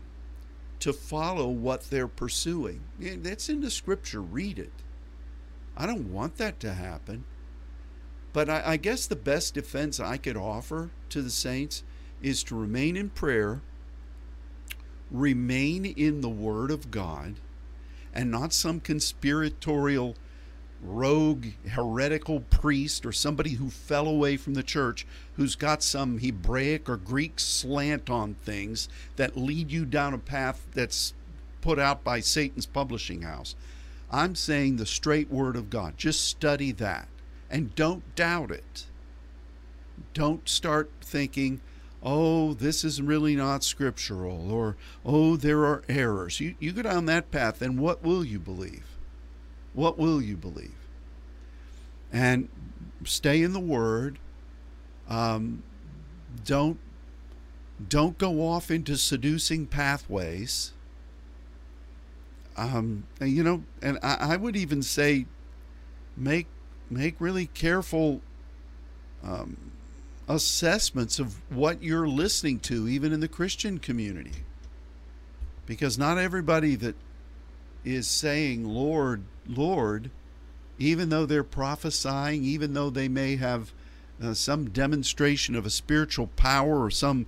to 0.80 0.92
follow 0.92 1.48
what 1.48 1.90
they're 1.90 2.08
pursuing. 2.08 2.80
That's 2.98 3.48
in 3.48 3.60
the 3.60 3.70
scripture. 3.70 4.20
Read 4.20 4.58
it. 4.58 4.72
I 5.76 5.86
don't 5.86 6.12
want 6.12 6.38
that 6.38 6.58
to 6.60 6.74
happen. 6.74 7.24
But 8.32 8.48
I, 8.50 8.62
I, 8.66 8.76
guess 8.78 9.06
the 9.06 9.14
best 9.14 9.54
defense 9.54 10.00
I 10.00 10.16
could 10.16 10.36
offer 10.36 10.90
to 11.10 11.22
the 11.22 11.30
saints 11.30 11.84
is 12.20 12.42
to 12.44 12.56
remain 12.56 12.96
in 12.96 13.10
prayer, 13.10 13.60
remain 15.10 15.84
in 15.84 16.20
the 16.20 16.30
Word 16.30 16.70
of 16.70 16.90
God, 16.90 17.34
and 18.12 18.30
not 18.30 18.52
some 18.52 18.80
conspiratorial 18.80 20.16
rogue 20.82 21.46
heretical 21.70 22.40
priest 22.40 23.06
or 23.06 23.12
somebody 23.12 23.50
who 23.50 23.70
fell 23.70 24.08
away 24.08 24.36
from 24.36 24.54
the 24.54 24.62
church 24.62 25.06
who's 25.36 25.54
got 25.54 25.82
some 25.82 26.18
Hebraic 26.18 26.88
or 26.88 26.96
Greek 26.96 27.38
slant 27.38 28.10
on 28.10 28.34
things 28.34 28.88
that 29.16 29.36
lead 29.36 29.70
you 29.70 29.84
down 29.84 30.12
a 30.12 30.18
path 30.18 30.66
that's 30.72 31.14
put 31.60 31.78
out 31.78 32.02
by 32.02 32.18
Satan's 32.18 32.66
publishing 32.66 33.22
house. 33.22 33.54
I'm 34.10 34.34
saying 34.34 34.76
the 34.76 34.86
straight 34.86 35.30
word 35.30 35.56
of 35.56 35.70
God. 35.70 35.96
Just 35.96 36.24
study 36.24 36.72
that 36.72 37.08
and 37.48 37.74
don't 37.74 38.14
doubt 38.16 38.50
it. 38.50 38.86
Don't 40.14 40.48
start 40.48 40.90
thinking, 41.00 41.60
oh, 42.02 42.54
this 42.54 42.84
is 42.84 43.00
really 43.00 43.36
not 43.36 43.64
scriptural, 43.64 44.52
or 44.52 44.76
oh, 45.04 45.36
there 45.36 45.64
are 45.64 45.82
errors. 45.88 46.40
You, 46.40 46.54
you 46.58 46.72
go 46.72 46.82
down 46.82 47.06
that 47.06 47.30
path, 47.30 47.62
and 47.62 47.78
what 47.78 48.02
will 48.02 48.24
you 48.24 48.38
believe? 48.38 48.86
What 49.74 49.98
will 49.98 50.20
you 50.20 50.36
believe? 50.36 50.74
And 52.12 52.48
stay 53.04 53.42
in 53.42 53.52
the 53.52 53.60
Word. 53.60 54.18
Um, 55.08 55.62
don't 56.44 56.78
don't 57.88 58.18
go 58.18 58.46
off 58.46 58.70
into 58.70 58.96
seducing 58.96 59.66
pathways. 59.66 60.72
Um, 62.56 63.04
you 63.20 63.42
know, 63.42 63.64
and 63.80 63.98
I, 64.02 64.32
I 64.32 64.36
would 64.36 64.56
even 64.56 64.82
say, 64.82 65.26
make 66.16 66.46
make 66.90 67.16
really 67.18 67.46
careful 67.46 68.20
um, 69.24 69.71
assessments 70.28 71.18
of 71.18 71.40
what 71.50 71.82
you're 71.82 72.08
listening 72.08 72.60
to, 72.60 72.88
even 72.88 73.12
in 73.12 73.20
the 73.20 73.28
Christian 73.28 73.78
community. 73.78 74.44
Because 75.66 75.98
not 75.98 76.18
everybody 76.18 76.74
that 76.76 76.96
is 77.84 78.06
saying, 78.06 78.64
Lord, 78.64 79.22
Lord, 79.46 80.10
even 80.78 81.08
though 81.08 81.26
they're 81.26 81.44
prophesying, 81.44 82.44
even 82.44 82.74
though 82.74 82.90
they 82.90 83.08
may 83.08 83.36
have 83.36 83.72
uh, 84.22 84.34
some 84.34 84.70
demonstration 84.70 85.54
of 85.54 85.66
a 85.66 85.70
spiritual 85.70 86.28
power 86.28 86.82
or 86.82 86.90
some 86.90 87.26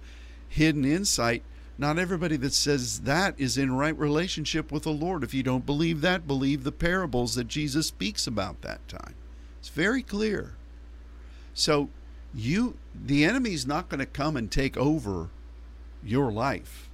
hidden 0.49 0.85
insight, 0.85 1.43
not 1.77 1.99
everybody 1.99 2.37
that 2.37 2.55
says 2.55 3.01
that 3.01 3.35
is 3.39 3.59
in 3.59 3.77
right 3.77 3.99
relationship 3.99 4.71
with 4.71 4.85
the 4.85 4.93
Lord. 4.93 5.25
If 5.25 5.35
you 5.35 5.43
don't 5.43 5.67
believe 5.67 6.01
that, 6.03 6.27
believe 6.27 6.63
the 6.63 6.73
parables 6.73 7.35
that 7.35 7.49
Jesus 7.49 7.89
speaks 7.89 8.27
about 8.29 8.63
that 8.63 8.87
time. 8.87 9.15
It's 9.59 9.71
very 9.71 10.03
clear. 10.03 10.55
So 11.53 11.89
you 12.35 12.77
the 12.95 13.25
enemy's 13.25 13.67
not 13.67 13.89
going 13.89 14.01
to 14.01 14.07
come 14.07 14.37
and 14.37 14.51
take 14.51 14.77
over 14.77 15.29
your 16.03 16.33
life. 16.33 16.91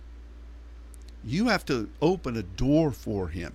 You 1.25 1.49
have 1.49 1.65
to 1.67 1.91
open 2.01 2.37
a 2.37 2.43
door 2.43 2.93
for 2.93 3.29
him. 3.29 3.55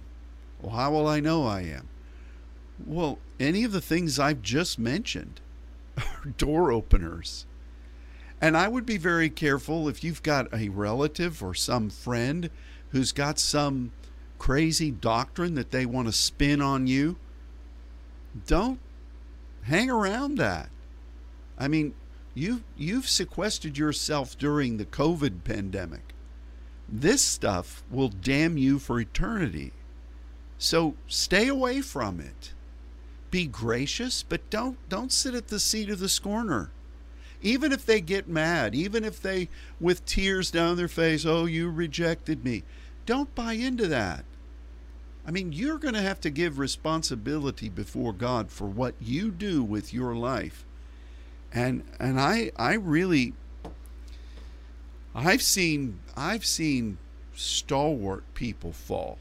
Well, 0.62 0.75
how 0.75 0.92
will 0.92 1.08
I 1.08 1.20
know 1.20 1.46
I 1.46 1.62
am? 1.62 1.88
Well, 2.86 3.20
any 3.39 3.63
of 3.63 3.72
the 3.72 3.82
things 3.82 4.20
I've 4.20 4.42
just 4.42 4.77
mentioned 4.77 5.42
are 5.98 6.34
door 6.38 6.72
openers. 6.72 7.46
And 8.42 8.58
I 8.58 8.68
would 8.68 8.86
be 8.86 8.98
very 8.98 9.30
careful 9.30 9.88
if 9.88 10.04
you've 10.04 10.22
got 10.22 10.54
a 10.54 10.70
relative 10.70 11.42
or 11.42 11.54
some 11.54 11.89
friend 11.89 12.50
who's 12.89 13.12
got 13.12 13.39
some 13.39 13.92
crazy 14.38 14.92
doctrine 14.92 15.56
that 15.56 15.72
they 15.72 15.86
want 15.86 16.08
to 16.08 16.12
spin 16.12 16.62
on 16.62 16.86
you. 16.86 17.15
Don't 18.46 18.80
hang 19.63 19.89
around 19.89 20.38
that. 20.38 20.70
I 21.58 21.68
mean, 21.68 21.94
you've 22.34 22.64
you've 22.78 23.08
sequestered 23.08 23.78
yourself 23.78 24.38
during 24.38 24.78
the 24.78 24.86
COVID 24.86 25.44
pandemic. 25.44 26.14
This 26.88 27.22
stuff 27.22 27.84
will 27.90 28.10
damn 28.10 28.58
you 28.58 28.78
for 28.80 29.00
eternity. 29.00 29.74
So 30.58 30.96
stay 31.08 31.48
away 31.48 31.82
from 31.82 32.20
it. 32.20 32.54
be 33.32 33.48
gracious, 33.48 34.24
but 34.24 34.50
don't 34.50 34.78
don't 34.88 35.12
sit 35.12 35.34
at 35.34 35.48
the 35.50 35.60
seat 35.60 35.90
of 35.90 36.00
the 36.00 36.08
scorner. 36.08 36.72
Even 37.42 37.72
if 37.72 37.86
they 37.86 38.00
get 38.00 38.28
mad, 38.30 38.74
even 38.74 39.04
if 39.04 39.22
they 39.22 39.50
with 39.80 40.06
tears 40.06 40.52
down 40.52 40.78
their 40.78 40.88
face, 40.88 41.26
"Oh, 41.26 41.46
you 41.46 41.70
rejected 41.70 42.46
me." 42.46 42.64
Don't 43.06 43.36
buy 43.36 43.54
into 43.54 43.88
that. 43.88 44.26
I 45.28 45.32
mean, 45.32 45.52
you're 45.52 45.78
going 45.78 45.94
to 45.96 46.02
have 46.02 46.22
to 46.22 46.30
give 46.30 46.60
responsibility 46.60 47.68
before 47.68 48.14
God 48.14 48.52
for 48.52 48.68
what 48.68 48.96
you 49.02 49.32
do 49.32 49.64
with 49.64 49.94
your 49.94 50.16
life. 50.16 50.66
And 51.56 51.84
and 52.00 52.20
I 52.20 52.52
I 52.58 52.74
really 52.74 53.34
I've 55.16 55.42
seen 55.42 56.02
I've 56.16 56.46
seen 56.46 56.98
stalwart 57.34 58.26
people 58.34 58.74
fall. 58.74 59.18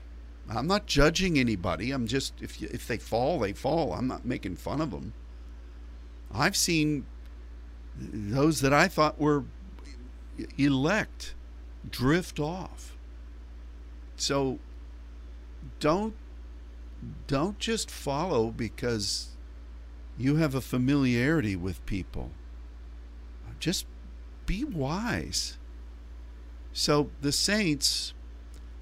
I'm 0.50 0.66
not 0.66 0.86
judging 0.86 1.38
anybody. 1.38 1.92
I'm 1.92 2.08
just 2.08 2.34
if 2.42 2.60
you, 2.60 2.68
if 2.72 2.88
they 2.88 2.98
fall, 2.98 3.38
they 3.38 3.52
fall. 3.52 3.92
I'm 3.92 4.08
not 4.08 4.26
making 4.26 4.56
fun 4.56 4.80
of 4.80 4.90
them. 4.90 5.14
I've 6.32 6.56
seen 6.56 7.06
those 7.96 8.60
that 8.60 8.72
I 8.72 8.88
thought 8.88 9.20
were 9.20 9.44
elect 10.58 11.34
drift 11.88 12.40
off. 12.40 12.96
So 14.16 14.58
don't 15.78 16.14
don't 17.28 17.60
just 17.60 17.92
follow 17.92 18.50
because 18.50 19.33
you 20.16 20.36
have 20.36 20.54
a 20.54 20.60
familiarity 20.60 21.56
with 21.56 21.84
people. 21.86 22.30
Just 23.58 23.86
be 24.46 24.62
wise. 24.62 25.56
So 26.72 27.10
the 27.20 27.32
saints 27.32 28.12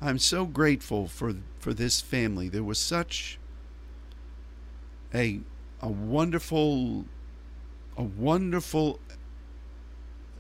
I'm 0.03 0.19
so 0.19 0.47
grateful 0.47 1.07
for 1.07 1.37
for 1.61 1.73
this 1.73 2.01
family. 2.01 2.49
There 2.49 2.65
was 2.65 2.79
such 2.79 3.39
a 5.15 5.41
a 5.81 5.89
wonderful 5.89 7.05
a 7.97 8.03
wonderful 8.03 8.99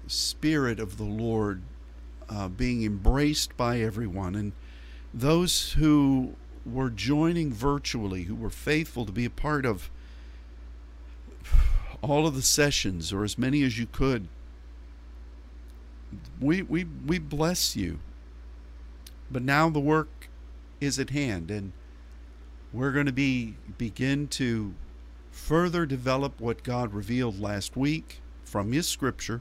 spirit 0.08 0.80
of 0.80 0.96
the 0.96 1.04
Lord 1.04 1.62
uh, 2.28 2.48
being 2.48 2.82
embraced 2.82 3.56
by 3.56 3.78
everyone, 3.78 4.34
and 4.34 4.52
those 5.14 5.72
who 5.72 6.34
were 6.66 6.90
joining 6.90 7.52
virtually, 7.52 8.24
who 8.24 8.34
were 8.34 8.50
faithful 8.50 9.06
to 9.06 9.12
be 9.12 9.24
a 9.24 9.30
part 9.30 9.64
of 9.64 9.91
all 12.02 12.26
of 12.26 12.34
the 12.34 12.42
sessions 12.42 13.12
or 13.12 13.24
as 13.24 13.38
many 13.38 13.62
as 13.62 13.78
you 13.78 13.86
could. 13.86 14.28
We 16.40 16.62
we 16.62 16.84
we 16.84 17.18
bless 17.18 17.74
you 17.74 18.00
but 19.32 19.42
now 19.42 19.70
the 19.70 19.80
work 19.80 20.28
is 20.80 20.98
at 20.98 21.10
hand, 21.10 21.50
and 21.50 21.72
we're 22.72 22.92
going 22.92 23.06
to 23.06 23.12
be 23.12 23.56
begin 23.78 24.28
to 24.28 24.74
further 25.30 25.86
develop 25.86 26.38
what 26.38 26.62
God 26.62 26.92
revealed 26.92 27.40
last 27.40 27.76
week 27.76 28.20
from 28.44 28.72
His 28.72 28.86
Scripture. 28.86 29.40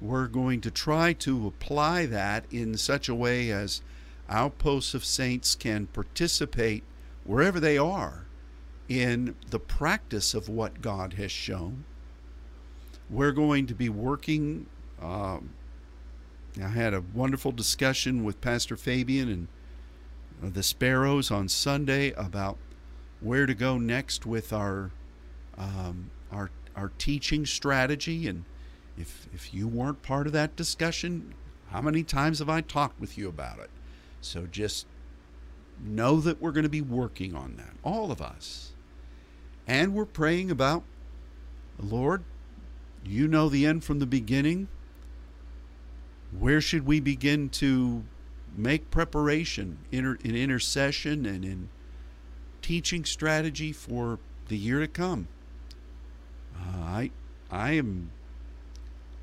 We're 0.00 0.26
going 0.26 0.60
to 0.60 0.70
try 0.70 1.14
to 1.14 1.46
apply 1.46 2.04
that 2.06 2.44
in 2.50 2.76
such 2.76 3.08
a 3.08 3.14
way 3.14 3.50
as 3.50 3.80
outposts 4.28 4.92
of 4.92 5.04
saints 5.04 5.54
can 5.54 5.86
participate 5.86 6.82
wherever 7.24 7.58
they 7.58 7.78
are 7.78 8.26
in 8.88 9.34
the 9.50 9.58
practice 9.58 10.34
of 10.34 10.48
what 10.48 10.82
God 10.82 11.14
has 11.14 11.32
shown. 11.32 11.84
We're 13.10 13.32
going 13.32 13.66
to 13.66 13.74
be 13.74 13.88
working 13.88 14.66
um, 15.00 15.50
I 16.62 16.68
had 16.68 16.94
a 16.94 17.02
wonderful 17.12 17.50
discussion 17.50 18.22
with 18.22 18.40
Pastor 18.40 18.76
Fabian 18.76 19.28
and 19.28 19.48
uh, 20.42 20.54
the 20.54 20.62
Sparrows 20.62 21.30
on 21.30 21.48
Sunday 21.48 22.12
about 22.12 22.58
where 23.20 23.46
to 23.46 23.54
go 23.54 23.76
next 23.78 24.24
with 24.24 24.52
our 24.52 24.90
um, 25.58 26.10
our 26.30 26.50
our 26.76 26.92
teaching 26.98 27.44
strategy. 27.44 28.28
And 28.28 28.44
if 28.96 29.26
if 29.34 29.52
you 29.52 29.66
weren't 29.66 30.02
part 30.02 30.28
of 30.28 30.32
that 30.34 30.54
discussion, 30.54 31.34
how 31.70 31.80
many 31.80 32.04
times 32.04 32.38
have 32.38 32.48
I 32.48 32.60
talked 32.60 33.00
with 33.00 33.18
you 33.18 33.28
about 33.28 33.58
it? 33.58 33.70
So 34.20 34.46
just 34.46 34.86
know 35.84 36.20
that 36.20 36.40
we're 36.40 36.52
going 36.52 36.62
to 36.64 36.68
be 36.68 36.80
working 36.80 37.34
on 37.34 37.56
that, 37.56 37.74
all 37.82 38.12
of 38.12 38.22
us. 38.22 38.73
And 39.66 39.94
we're 39.94 40.04
praying 40.04 40.50
about, 40.50 40.82
Lord, 41.78 42.22
you 43.04 43.28
know 43.28 43.48
the 43.48 43.66
end 43.66 43.84
from 43.84 43.98
the 43.98 44.06
beginning 44.06 44.68
where 46.38 46.60
should 46.60 46.86
we 46.86 47.00
begin 47.00 47.48
to 47.48 48.04
make 48.56 48.90
preparation 48.90 49.78
in, 49.90 50.18
in 50.24 50.34
intercession 50.36 51.26
and 51.26 51.44
in 51.44 51.68
teaching 52.62 53.04
strategy 53.04 53.72
for 53.72 54.18
the 54.48 54.56
year 54.56 54.80
to 54.80 54.88
come? 54.88 55.28
Uh, 56.56 56.78
I 56.78 57.10
I 57.50 57.72
am 57.72 58.10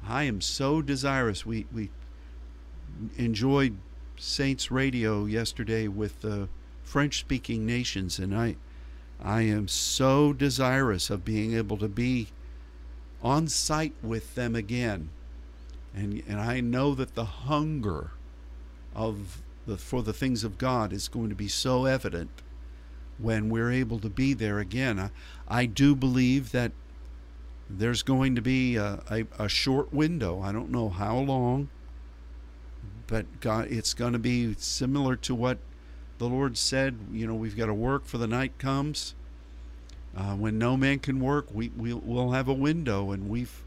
I 0.07 0.23
am 0.23 0.41
so 0.41 0.81
desirous. 0.81 1.45
We 1.45 1.65
we 1.73 1.89
enjoyed 3.17 3.77
Saints 4.17 4.71
Radio 4.71 5.25
yesterday 5.25 5.87
with 5.87 6.21
the 6.21 6.49
French 6.83 7.19
speaking 7.19 7.65
nations 7.65 8.19
and 8.19 8.35
I 8.35 8.57
I 9.21 9.41
am 9.41 9.67
so 9.67 10.33
desirous 10.33 11.09
of 11.09 11.25
being 11.25 11.53
able 11.55 11.77
to 11.77 11.87
be 11.87 12.29
on 13.21 13.47
site 13.47 13.93
with 14.01 14.35
them 14.35 14.55
again 14.55 15.09
and 15.93 16.23
and 16.27 16.39
I 16.39 16.61
know 16.61 16.95
that 16.95 17.15
the 17.15 17.25
hunger 17.25 18.11
of 18.95 19.41
the 19.65 19.77
for 19.77 20.01
the 20.01 20.13
things 20.13 20.43
of 20.43 20.57
God 20.57 20.93
is 20.93 21.07
going 21.07 21.29
to 21.29 21.35
be 21.35 21.47
so 21.47 21.85
evident 21.85 22.29
when 23.17 23.49
we're 23.49 23.71
able 23.71 23.99
to 23.99 24.09
be 24.09 24.33
there 24.33 24.59
again. 24.59 24.99
I, 24.99 25.11
I 25.47 25.65
do 25.65 25.95
believe 25.95 26.51
that 26.51 26.71
there's 27.69 28.01
going 28.01 28.35
to 28.35 28.41
be 28.41 28.75
a, 28.77 29.01
a, 29.09 29.25
a 29.37 29.47
short 29.47 29.93
window. 29.93 30.41
I 30.41 30.51
don't 30.51 30.71
know 30.71 30.89
how 30.89 31.17
long, 31.17 31.69
but 33.07 33.39
God, 33.39 33.67
it's 33.69 33.93
going 33.93 34.13
to 34.13 34.19
be 34.19 34.55
similar 34.57 35.15
to 35.17 35.35
what 35.35 35.59
the 36.21 36.29
Lord 36.29 36.57
said. 36.57 36.97
You 37.11 37.27
know, 37.27 37.35
we've 37.35 37.57
got 37.57 37.65
to 37.65 37.73
work 37.73 38.05
for 38.05 38.17
the 38.17 38.27
night 38.27 38.57
comes. 38.57 39.15
Uh, 40.15 40.35
when 40.35 40.57
no 40.57 40.75
man 40.75 40.99
can 40.99 41.19
work, 41.19 41.47
we 41.53 41.69
we'll, 41.69 42.01
we'll 42.03 42.31
have 42.31 42.47
a 42.47 42.53
window, 42.53 43.11
and 43.11 43.29
we've 43.29 43.63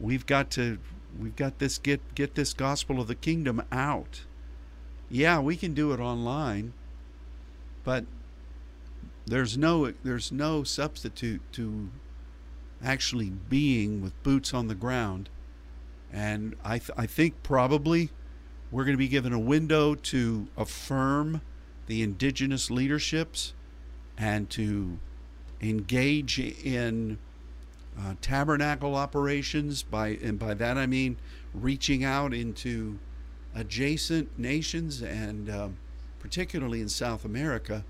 we've 0.00 0.26
got 0.26 0.50
to 0.52 0.78
We've 1.18 1.36
got 1.36 1.58
this 1.58 1.78
get 1.78 2.14
get 2.14 2.34
this 2.34 2.52
gospel 2.52 3.00
of 3.00 3.08
the 3.08 3.14
kingdom 3.14 3.62
out. 3.72 4.22
Yeah, 5.08 5.40
we 5.40 5.56
can 5.56 5.72
do 5.72 5.92
it 5.92 6.00
online, 6.00 6.72
but 7.84 8.04
there's 9.24 9.56
no 9.56 9.92
there's 10.02 10.30
no 10.30 10.62
substitute 10.64 11.40
to 11.52 11.90
actually 12.84 13.30
being 13.30 14.02
with 14.02 14.20
boots 14.22 14.52
on 14.52 14.68
the 14.68 14.74
ground. 14.74 15.28
And 16.12 16.54
I 16.64 16.78
th- 16.78 16.90
I 16.96 17.06
think 17.06 17.42
probably 17.42 18.10
we're 18.70 18.84
going 18.84 18.94
to 18.94 18.98
be 18.98 19.08
given 19.08 19.32
a 19.32 19.38
window 19.38 19.94
to 19.94 20.48
affirm 20.56 21.40
the 21.86 22.02
indigenous 22.02 22.70
leaderships 22.70 23.54
and 24.18 24.48
to 24.50 24.98
engage 25.60 26.38
in 26.38 27.18
uh, 27.98 28.14
tabernacle 28.20 28.94
operations 28.94 29.82
by 29.82 30.08
and 30.22 30.38
by 30.38 30.54
that 30.54 30.76
I 30.76 30.86
mean 30.86 31.16
reaching 31.54 32.04
out 32.04 32.34
into 32.34 32.98
adjacent 33.54 34.38
nations 34.38 35.00
and 35.00 35.48
um, 35.48 35.76
particularly 36.20 36.80
in 36.80 36.88
South 36.88 37.24
America, 37.24 37.84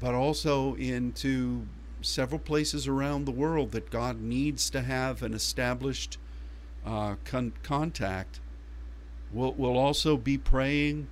but 0.00 0.14
also 0.14 0.74
into 0.74 1.66
several 2.00 2.38
places 2.38 2.88
around 2.88 3.24
the 3.24 3.30
world 3.30 3.70
that 3.72 3.90
God 3.90 4.20
needs 4.20 4.68
to 4.70 4.82
have 4.82 5.22
an 5.22 5.32
established 5.32 6.18
uh, 6.84 7.14
con- 7.24 7.52
contact. 7.62 8.40
We'll, 9.32 9.52
we'll 9.52 9.78
also 9.78 10.16
be 10.16 10.36
praying 10.36 11.08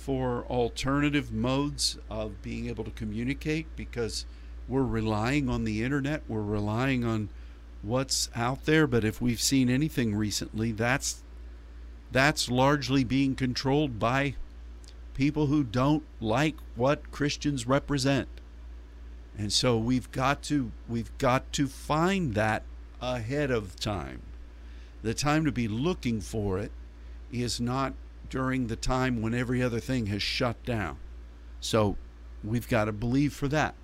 for 0.00 0.44
alternative 0.46 1.30
modes 1.30 1.98
of 2.08 2.40
being 2.40 2.68
able 2.68 2.84
to 2.84 2.90
communicate 2.90 3.66
because 3.76 4.24
we're 4.66 4.82
relying 4.82 5.48
on 5.48 5.64
the 5.64 5.84
internet, 5.84 6.22
we're 6.26 6.40
relying 6.40 7.04
on 7.04 7.28
what's 7.82 8.30
out 8.34 8.64
there, 8.64 8.86
but 8.86 9.04
if 9.04 9.20
we've 9.20 9.40
seen 9.40 9.68
anything 9.68 10.14
recently, 10.14 10.72
that's 10.72 11.22
that's 12.12 12.50
largely 12.50 13.04
being 13.04 13.34
controlled 13.34 13.98
by 13.98 14.34
people 15.14 15.46
who 15.46 15.62
don't 15.62 16.02
like 16.18 16.56
what 16.74 17.10
Christians 17.12 17.66
represent. 17.66 18.28
And 19.38 19.52
so 19.52 19.78
we've 19.78 20.10
got 20.10 20.42
to 20.44 20.72
we've 20.88 21.16
got 21.18 21.52
to 21.52 21.66
find 21.66 22.34
that 22.34 22.62
ahead 23.00 23.50
of 23.50 23.76
time. 23.76 24.22
The 25.02 25.14
time 25.14 25.44
to 25.44 25.52
be 25.52 25.68
looking 25.68 26.20
for 26.20 26.58
it 26.58 26.72
is 27.32 27.60
not 27.60 27.94
during 28.30 28.68
the 28.68 28.76
time 28.76 29.20
when 29.20 29.34
every 29.34 29.62
other 29.62 29.80
thing 29.80 30.06
has 30.06 30.22
shut 30.22 30.64
down. 30.64 30.96
So 31.60 31.96
we've 32.42 32.68
got 32.68 32.86
to 32.86 32.92
believe 32.92 33.34
for 33.34 33.48
that 33.48 33.74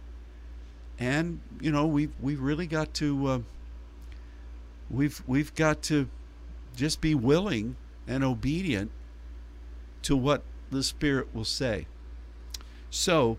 and 0.99 1.41
you 1.61 1.71
know 1.71 1.87
we've 1.87 2.13
we've 2.21 2.41
really 2.41 2.67
got 2.67 2.95
to 2.95 3.27
uh, 3.27 3.39
we've 4.91 5.23
we've 5.27 5.55
got 5.55 5.83
to 5.83 6.09
just 6.75 7.01
be 7.01 7.15
willing 7.15 7.77
and 8.07 8.23
obedient 8.25 8.91
to 10.03 10.17
what 10.17 10.43
the 10.71 10.83
Spirit 10.83 11.35
will 11.35 11.45
say. 11.45 11.87
So 12.91 13.39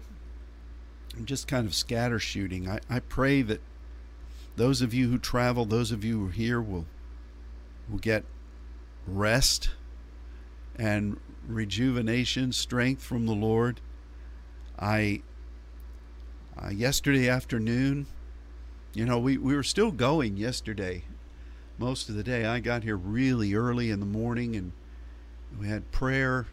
I'm 1.16 1.26
just 1.26 1.48
kind 1.48 1.66
of 1.66 1.74
scatter 1.74 2.20
shooting. 2.20 2.70
I, 2.70 2.80
I 2.90 3.00
pray 3.00 3.42
that 3.44 3.62
those 4.56 4.82
of 4.82 4.94
you 4.94 5.10
who 5.10 5.18
travel, 5.18 5.66
those 5.66 5.92
of 5.92 6.04
you 6.04 6.20
who 6.20 6.28
are 6.28 6.32
here 6.32 6.62
will 6.62 6.86
will 7.90 8.00
get 8.00 8.24
rest 9.08 9.72
and 10.78 11.20
rejuvenation, 11.48 12.52
strength 12.52 13.04
from 13.04 13.26
the 13.26 13.34
Lord. 13.34 13.80
I 14.80 15.22
uh, 16.62 16.70
yesterday 16.70 17.30
afternoon, 17.30 18.08
you 18.94 19.06
know, 19.06 19.20
we, 19.20 19.38
we 19.38 19.56
were 19.56 19.64
still 19.64 19.92
going 19.92 20.38
yesterday 20.38 21.04
most 21.78 22.10
of 22.10 22.16
the 22.16 22.24
day. 22.24 22.46
I 22.46 22.60
got 22.60 22.84
here 22.84 22.98
really 22.98 23.54
early 23.54 23.92
in 23.92 24.00
the 24.00 24.06
morning 24.06 24.56
and 24.56 24.72
we 25.60 25.68
had 25.68 25.92
prayer. 25.92 26.48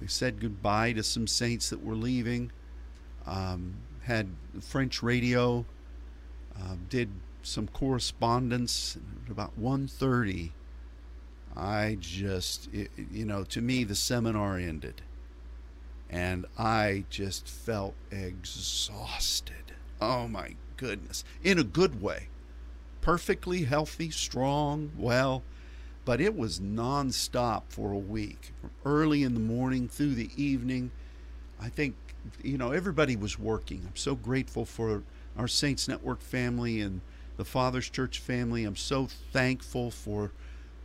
We 0.00 0.08
said 0.08 0.40
goodbye 0.40 0.92
to 0.94 1.02
some 1.02 1.26
saints 1.26 1.70
that 1.70 1.82
were 1.82 1.94
leaving. 1.94 2.52
Um, 3.26 3.76
had 4.02 4.28
French 4.60 5.02
radio. 5.02 5.64
Uh, 6.58 6.76
did 6.88 7.10
some 7.42 7.68
correspondence 7.68 8.98
about 9.30 9.58
1.30 9.60 10.50
i 11.56 11.96
just 12.00 12.68
it, 12.72 12.90
you 13.10 13.24
know 13.24 13.44
to 13.44 13.60
me 13.60 13.84
the 13.84 13.94
seminar 13.94 14.58
ended. 14.58 15.02
And 16.08 16.46
i 16.58 17.04
just 17.10 17.48
felt 17.48 17.94
exhausted. 18.10 19.72
Oh 20.00 20.28
my 20.28 20.54
goodness. 20.76 21.24
In 21.42 21.58
a 21.58 21.64
good 21.64 22.00
way. 22.00 22.28
Perfectly 23.00 23.64
healthy 23.64 24.10
strong 24.10 24.92
well. 24.96 25.42
But 26.04 26.20
it 26.20 26.36
was 26.36 26.60
nonstop 26.60 27.62
for 27.68 27.90
a 27.90 27.98
week. 27.98 28.52
From 28.60 28.70
early 28.84 29.24
in 29.24 29.34
the 29.34 29.40
morning 29.40 29.88
through 29.88 30.14
the 30.14 30.30
evening 30.36 30.90
i 31.58 31.68
think 31.70 31.94
you 32.42 32.58
know 32.58 32.72
everybody 32.72 33.16
was 33.16 33.38
working. 33.38 33.82
I'm 33.86 33.96
so 33.96 34.14
grateful 34.14 34.64
for 34.64 35.02
our 35.36 35.48
saints 35.48 35.88
network 35.88 36.20
family 36.20 36.80
and 36.80 37.00
the 37.36 37.44
Father's 37.44 37.88
Church 37.88 38.18
family. 38.18 38.64
I'm 38.64 38.76
so 38.76 39.06
thankful 39.32 39.90
for 39.90 40.32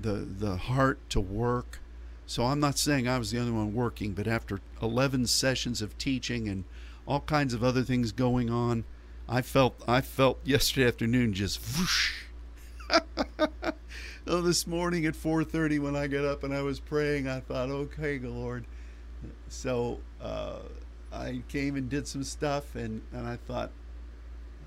the 0.01 0.13
the 0.13 0.57
heart 0.57 0.99
to 1.11 1.19
work. 1.19 1.79
So 2.25 2.45
I'm 2.45 2.59
not 2.59 2.77
saying 2.77 3.07
I 3.07 3.17
was 3.17 3.31
the 3.31 3.39
only 3.39 3.51
one 3.51 3.73
working, 3.73 4.13
but 4.13 4.25
after 4.25 4.61
11 4.81 5.27
sessions 5.27 5.81
of 5.81 5.97
teaching 5.97 6.47
and 6.47 6.63
all 7.05 7.19
kinds 7.19 7.53
of 7.53 7.61
other 7.63 7.83
things 7.83 8.13
going 8.13 8.49
on, 8.49 8.85
I 9.27 9.41
felt 9.41 9.81
I 9.87 10.01
felt 10.01 10.39
yesterday 10.45 10.87
afternoon 10.87 11.33
just 11.33 11.59
whoosh. 11.77 12.23
oh, 14.27 14.41
this 14.41 14.67
morning 14.67 15.05
at 15.05 15.13
4:30 15.13 15.79
when 15.79 15.95
I 15.95 16.07
got 16.07 16.25
up 16.25 16.43
and 16.43 16.53
I 16.53 16.61
was 16.61 16.79
praying, 16.79 17.27
I 17.27 17.39
thought, 17.39 17.69
okay, 17.69 18.19
Lord. 18.19 18.65
So 19.49 19.99
uh, 20.21 20.59
I 21.11 21.43
came 21.47 21.75
and 21.75 21.89
did 21.89 22.07
some 22.07 22.23
stuff, 22.23 22.75
and 22.75 23.01
and 23.13 23.27
I 23.27 23.37
thought, 23.37 23.71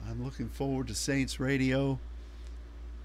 I'm 0.08 0.24
looking 0.24 0.48
forward 0.48 0.88
to 0.88 0.94
Saints 0.94 1.40
Radio. 1.40 1.98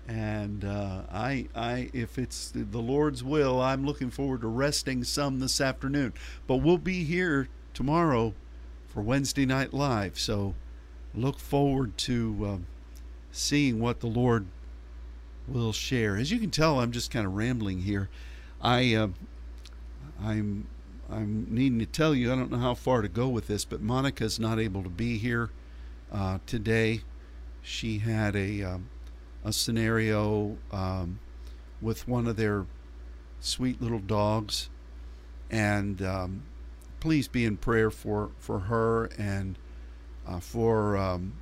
And 0.09 0.65
uh, 0.65 1.03
I, 1.11 1.49
I, 1.55 1.91
if 1.93 2.17
it's 2.17 2.51
the 2.55 2.79
Lord's 2.79 3.23
will, 3.23 3.61
I'm 3.61 3.85
looking 3.85 4.09
forward 4.09 4.41
to 4.41 4.47
resting 4.47 5.03
some 5.03 5.39
this 5.39 5.61
afternoon. 5.61 6.13
But 6.47 6.57
we'll 6.57 6.79
be 6.79 7.03
here 7.03 7.47
tomorrow 7.75 8.33
for 8.87 9.03
Wednesday 9.03 9.45
Night 9.45 9.71
Live. 9.71 10.17
So 10.17 10.55
look 11.13 11.37
forward 11.37 11.95
to 11.99 12.47
um, 12.47 12.67
seeing 13.31 13.79
what 13.79 13.99
the 13.99 14.07
Lord 14.07 14.47
will 15.47 15.73
share. 15.73 16.17
As 16.17 16.31
you 16.31 16.39
can 16.39 16.49
tell, 16.49 16.79
I'm 16.79 16.91
just 16.91 17.11
kind 17.11 17.27
of 17.27 17.35
rambling 17.35 17.81
here. 17.81 18.09
I, 18.63 18.95
uh, 18.95 19.09
I'm, 20.19 20.65
I'm 21.07 21.45
needing 21.51 21.77
to 21.77 21.85
tell 21.85 22.15
you. 22.15 22.33
I 22.33 22.35
don't 22.35 22.51
know 22.51 22.57
how 22.57 22.73
far 22.73 23.03
to 23.03 23.09
go 23.09 23.27
with 23.27 23.45
this, 23.45 23.63
but 23.63 23.79
Monica's 23.79 24.39
not 24.39 24.57
able 24.57 24.81
to 24.81 24.89
be 24.89 25.19
here 25.19 25.51
uh, 26.11 26.39
today. 26.47 27.01
She 27.61 27.99
had 27.99 28.35
a 28.35 28.63
um, 28.63 28.89
a 29.43 29.53
scenario 29.53 30.57
um, 30.71 31.19
with 31.81 32.07
one 32.07 32.27
of 32.27 32.35
their 32.35 32.65
sweet 33.39 33.81
little 33.81 33.99
dogs, 33.99 34.69
and 35.49 36.01
um, 36.01 36.43
please 36.99 37.27
be 37.27 37.45
in 37.45 37.57
prayer 37.57 37.89
for 37.89 38.31
for 38.37 38.59
her 38.59 39.05
and 39.17 39.57
uh, 40.27 40.39
for 40.39 40.97
um, 40.97 41.33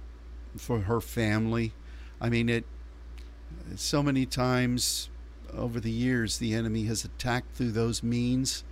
for 0.55 0.81
her 0.81 1.01
family. 1.01 1.73
I 2.21 2.29
mean, 2.29 2.49
it 2.49 2.65
so 3.75 4.03
many 4.03 4.25
times 4.25 5.09
over 5.53 5.79
the 5.79 5.91
years 5.91 6.37
the 6.37 6.53
enemy 6.53 6.83
has 6.83 7.03
attacked 7.03 7.55
through 7.55 7.71
those 7.71 8.03
means 8.03 8.63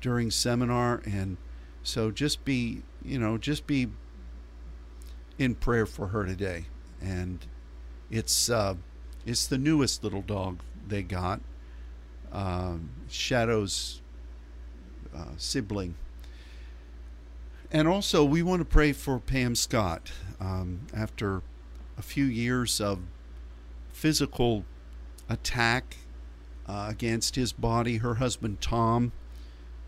during 0.00 0.30
seminar, 0.30 1.02
and 1.04 1.36
so 1.82 2.10
just 2.10 2.44
be 2.44 2.82
you 3.02 3.18
know 3.18 3.38
just 3.38 3.66
be 3.66 3.88
in 5.38 5.54
prayer 5.54 5.86
for 5.86 6.08
her 6.08 6.24
today, 6.24 6.66
and 7.00 7.46
it's 8.10 8.50
uh, 8.50 8.74
it's 9.24 9.46
the 9.46 9.58
newest 9.58 10.04
little 10.04 10.22
dog 10.22 10.60
they 10.86 11.02
got, 11.02 11.40
um, 12.32 12.90
Shadow's 13.08 14.00
uh, 15.14 15.32
sibling. 15.36 15.96
And 17.72 17.88
also, 17.88 18.24
we 18.24 18.42
want 18.42 18.60
to 18.60 18.64
pray 18.64 18.92
for 18.92 19.18
Pam 19.18 19.56
Scott 19.56 20.12
um, 20.40 20.86
after 20.94 21.42
a 21.98 22.02
few 22.02 22.24
years 22.24 22.80
of 22.80 23.00
physical 23.90 24.64
attack 25.28 25.96
uh, 26.66 26.86
against 26.88 27.34
his 27.34 27.52
body. 27.52 27.96
Her 27.96 28.14
husband 28.14 28.60
Tom 28.60 29.12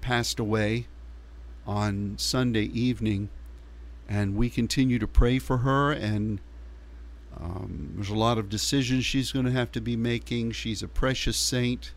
passed 0.00 0.40
away 0.40 0.87
on 1.66 2.14
Sunday 2.18 2.64
evening 2.64 3.28
and 4.09 4.37
we 4.37 4.48
continue 4.48 4.98
to 4.98 5.07
pray 5.07 5.38
for 5.38 5.59
her 5.59 5.92
and 5.92 6.40
um, 7.37 7.93
there's 7.95 8.09
a 8.09 8.14
lot 8.14 8.38
of 8.38 8.49
decisions 8.49 9.05
she's 9.05 9.33
going 9.33 9.45
to 9.45 9.53
have 9.53 9.71
to 9.73 9.81
be 9.81 9.97
making. 9.97 10.53
She's 10.53 10.83
a 10.83 10.88
precious 10.88 11.37
saint. 11.37 11.93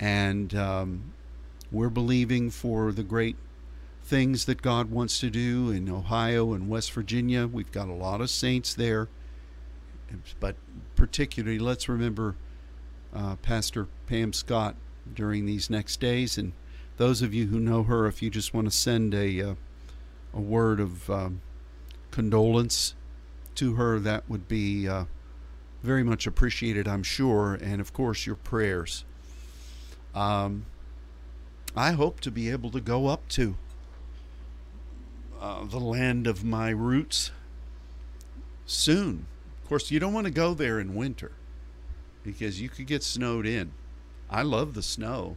And 0.00 0.54
um, 0.54 1.12
we're 1.70 1.90
believing 1.90 2.50
for 2.50 2.92
the 2.92 3.02
great 3.02 3.36
things 4.04 4.46
that 4.46 4.62
god 4.62 4.90
wants 4.90 5.20
to 5.20 5.28
do 5.28 5.70
in 5.70 5.86
ohio 5.90 6.54
and 6.54 6.68
west 6.68 6.92
virginia. 6.92 7.46
We've 7.46 7.70
got 7.70 7.88
a 7.88 7.92
lot 7.92 8.22
of 8.22 8.30
saints 8.30 8.72
there. 8.72 9.08
But 10.40 10.56
particularly 10.96 11.58
let's 11.58 11.90
remember 11.90 12.34
uh, 13.14 13.36
pastor 13.36 13.86
pam 14.06 14.32
scott 14.32 14.76
during 15.12 15.44
these 15.44 15.68
next 15.68 16.00
days. 16.00 16.38
And 16.38 16.52
those 16.96 17.20
of 17.20 17.34
you 17.34 17.48
who 17.48 17.60
know 17.60 17.82
her 17.82 18.06
if 18.06 18.22
you 18.22 18.30
just 18.30 18.54
want 18.54 18.66
to 18.66 18.76
send 18.76 19.14
a 19.14 19.50
uh, 19.50 19.54
a 20.32 20.40
word 20.40 20.80
of 20.80 21.10
um, 21.10 21.42
condolence 22.10 22.94
to 23.58 23.74
her, 23.74 23.98
that 24.00 24.28
would 24.28 24.48
be 24.48 24.88
uh, 24.88 25.04
very 25.82 26.02
much 26.02 26.26
appreciated, 26.26 26.88
I'm 26.88 27.02
sure. 27.02 27.54
And 27.54 27.80
of 27.80 27.92
course, 27.92 28.26
your 28.26 28.36
prayers. 28.36 29.04
Um, 30.14 30.66
I 31.76 31.92
hope 31.92 32.20
to 32.20 32.30
be 32.30 32.50
able 32.50 32.70
to 32.70 32.80
go 32.80 33.06
up 33.06 33.28
to 33.30 33.56
uh, 35.40 35.64
the 35.64 35.78
land 35.78 36.26
of 36.26 36.44
my 36.44 36.70
roots 36.70 37.30
soon. 38.66 39.26
Of 39.62 39.68
course, 39.68 39.90
you 39.90 40.00
don't 40.00 40.12
want 40.12 40.26
to 40.26 40.32
go 40.32 40.54
there 40.54 40.80
in 40.80 40.94
winter 40.94 41.32
because 42.22 42.60
you 42.60 42.68
could 42.68 42.86
get 42.86 43.02
snowed 43.02 43.46
in. 43.46 43.72
I 44.30 44.42
love 44.42 44.74
the 44.74 44.82
snow. 44.82 45.36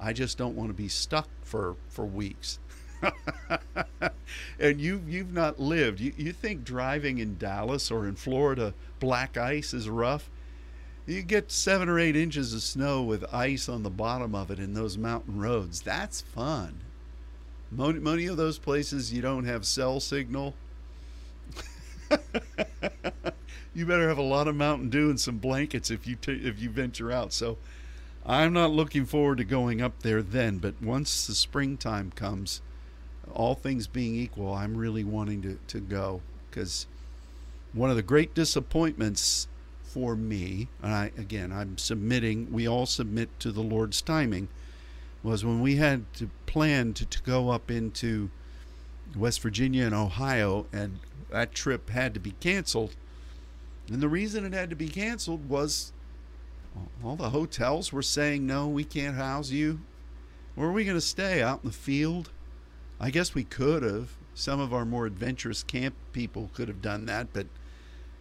I 0.00 0.12
just 0.12 0.38
don't 0.38 0.54
want 0.54 0.70
to 0.70 0.74
be 0.74 0.88
stuck 0.88 1.28
for, 1.42 1.76
for 1.88 2.04
weeks. 2.06 2.58
and 4.60 4.80
you 4.80 5.02
you've 5.06 5.32
not 5.32 5.60
lived. 5.60 6.00
You 6.00 6.12
you 6.16 6.32
think 6.32 6.64
driving 6.64 7.18
in 7.18 7.38
Dallas 7.38 7.90
or 7.90 8.06
in 8.06 8.14
Florida 8.16 8.74
black 9.00 9.36
ice 9.36 9.72
is 9.72 9.88
rough? 9.88 10.30
You 11.06 11.22
get 11.22 11.50
seven 11.50 11.88
or 11.88 11.98
eight 11.98 12.16
inches 12.16 12.52
of 12.52 12.62
snow 12.62 13.02
with 13.02 13.24
ice 13.32 13.68
on 13.68 13.82
the 13.82 13.90
bottom 13.90 14.34
of 14.34 14.50
it 14.50 14.58
in 14.58 14.74
those 14.74 14.98
mountain 14.98 15.40
roads. 15.40 15.80
That's 15.80 16.20
fun. 16.20 16.80
Many 17.70 18.26
of 18.26 18.36
those 18.36 18.58
places 18.58 19.12
you 19.12 19.22
don't 19.22 19.44
have 19.44 19.64
cell 19.64 20.00
signal. 20.00 20.54
you 23.74 23.86
better 23.86 24.08
have 24.08 24.18
a 24.18 24.22
lot 24.22 24.48
of 24.48 24.56
Mountain 24.56 24.90
Dew 24.90 25.08
and 25.10 25.20
some 25.20 25.38
blankets 25.38 25.90
if 25.90 26.06
you 26.06 26.16
t- 26.16 26.32
if 26.32 26.60
you 26.60 26.68
venture 26.70 27.10
out. 27.10 27.32
So, 27.32 27.56
I'm 28.26 28.52
not 28.52 28.70
looking 28.70 29.06
forward 29.06 29.38
to 29.38 29.44
going 29.44 29.80
up 29.80 30.02
there 30.02 30.22
then. 30.22 30.58
But 30.58 30.82
once 30.82 31.26
the 31.26 31.34
springtime 31.34 32.12
comes, 32.14 32.60
all 33.34 33.54
things 33.54 33.86
being 33.86 34.14
equal, 34.14 34.52
I'm 34.52 34.76
really 34.76 35.04
wanting 35.04 35.42
to, 35.42 35.58
to 35.68 35.80
go 35.80 36.20
because 36.50 36.86
one 37.72 37.90
of 37.90 37.96
the 37.96 38.02
great 38.02 38.34
disappointments 38.34 39.48
for 39.82 40.16
me, 40.16 40.68
and 40.82 40.92
I 40.92 41.12
again 41.16 41.52
I'm 41.52 41.78
submitting, 41.78 42.52
we 42.52 42.68
all 42.68 42.86
submit 42.86 43.28
to 43.40 43.52
the 43.52 43.62
Lord's 43.62 44.02
timing, 44.02 44.48
was 45.22 45.44
when 45.44 45.60
we 45.60 45.76
had 45.76 46.12
to 46.14 46.30
plan 46.46 46.92
to, 46.94 47.06
to 47.06 47.22
go 47.22 47.50
up 47.50 47.70
into 47.70 48.30
West 49.16 49.40
Virginia 49.40 49.84
and 49.84 49.94
Ohio, 49.94 50.66
and 50.72 51.00
that 51.30 51.52
trip 51.52 51.90
had 51.90 52.14
to 52.14 52.20
be 52.20 52.32
canceled. 52.32 52.96
And 53.90 54.00
the 54.02 54.08
reason 54.08 54.44
it 54.44 54.52
had 54.52 54.70
to 54.70 54.76
be 54.76 54.88
canceled 54.88 55.48
was 55.48 55.92
all 57.02 57.16
the 57.16 57.30
hotels 57.30 57.92
were 57.92 58.02
saying, 58.02 58.46
no, 58.46 58.68
we 58.68 58.84
can't 58.84 59.16
house 59.16 59.50
you. 59.50 59.80
Where 60.54 60.68
are 60.68 60.72
we 60.72 60.84
going 60.84 60.96
to 60.96 61.00
stay? 61.00 61.42
Out 61.42 61.60
in 61.62 61.70
the 61.70 61.74
field? 61.74 62.30
I 63.00 63.10
guess 63.10 63.34
we 63.34 63.44
could 63.44 63.82
have. 63.82 64.10
Some 64.34 64.60
of 64.60 64.72
our 64.72 64.84
more 64.84 65.06
adventurous 65.06 65.62
camp 65.62 65.94
people 66.12 66.50
could 66.54 66.68
have 66.68 66.80
done 66.80 67.06
that, 67.06 67.32
but 67.32 67.46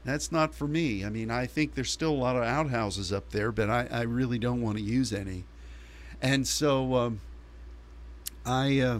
that's 0.03 0.31
not 0.31 0.55
for 0.55 0.67
me. 0.67 1.05
I 1.05 1.09
mean, 1.09 1.29
I 1.29 1.45
think 1.45 1.75
there's 1.75 1.91
still 1.91 2.11
a 2.11 2.15
lot 2.15 2.35
of 2.35 2.43
outhouses 2.43 3.13
up 3.13 3.29
there, 3.31 3.51
but 3.51 3.69
I, 3.69 3.87
I 3.91 4.01
really 4.01 4.39
don't 4.39 4.61
want 4.61 4.77
to 4.77 4.83
use 4.83 5.13
any. 5.13 5.45
And 6.21 6.47
so 6.47 6.95
um, 6.95 7.21
I 8.45 8.79
uh, 8.79 8.99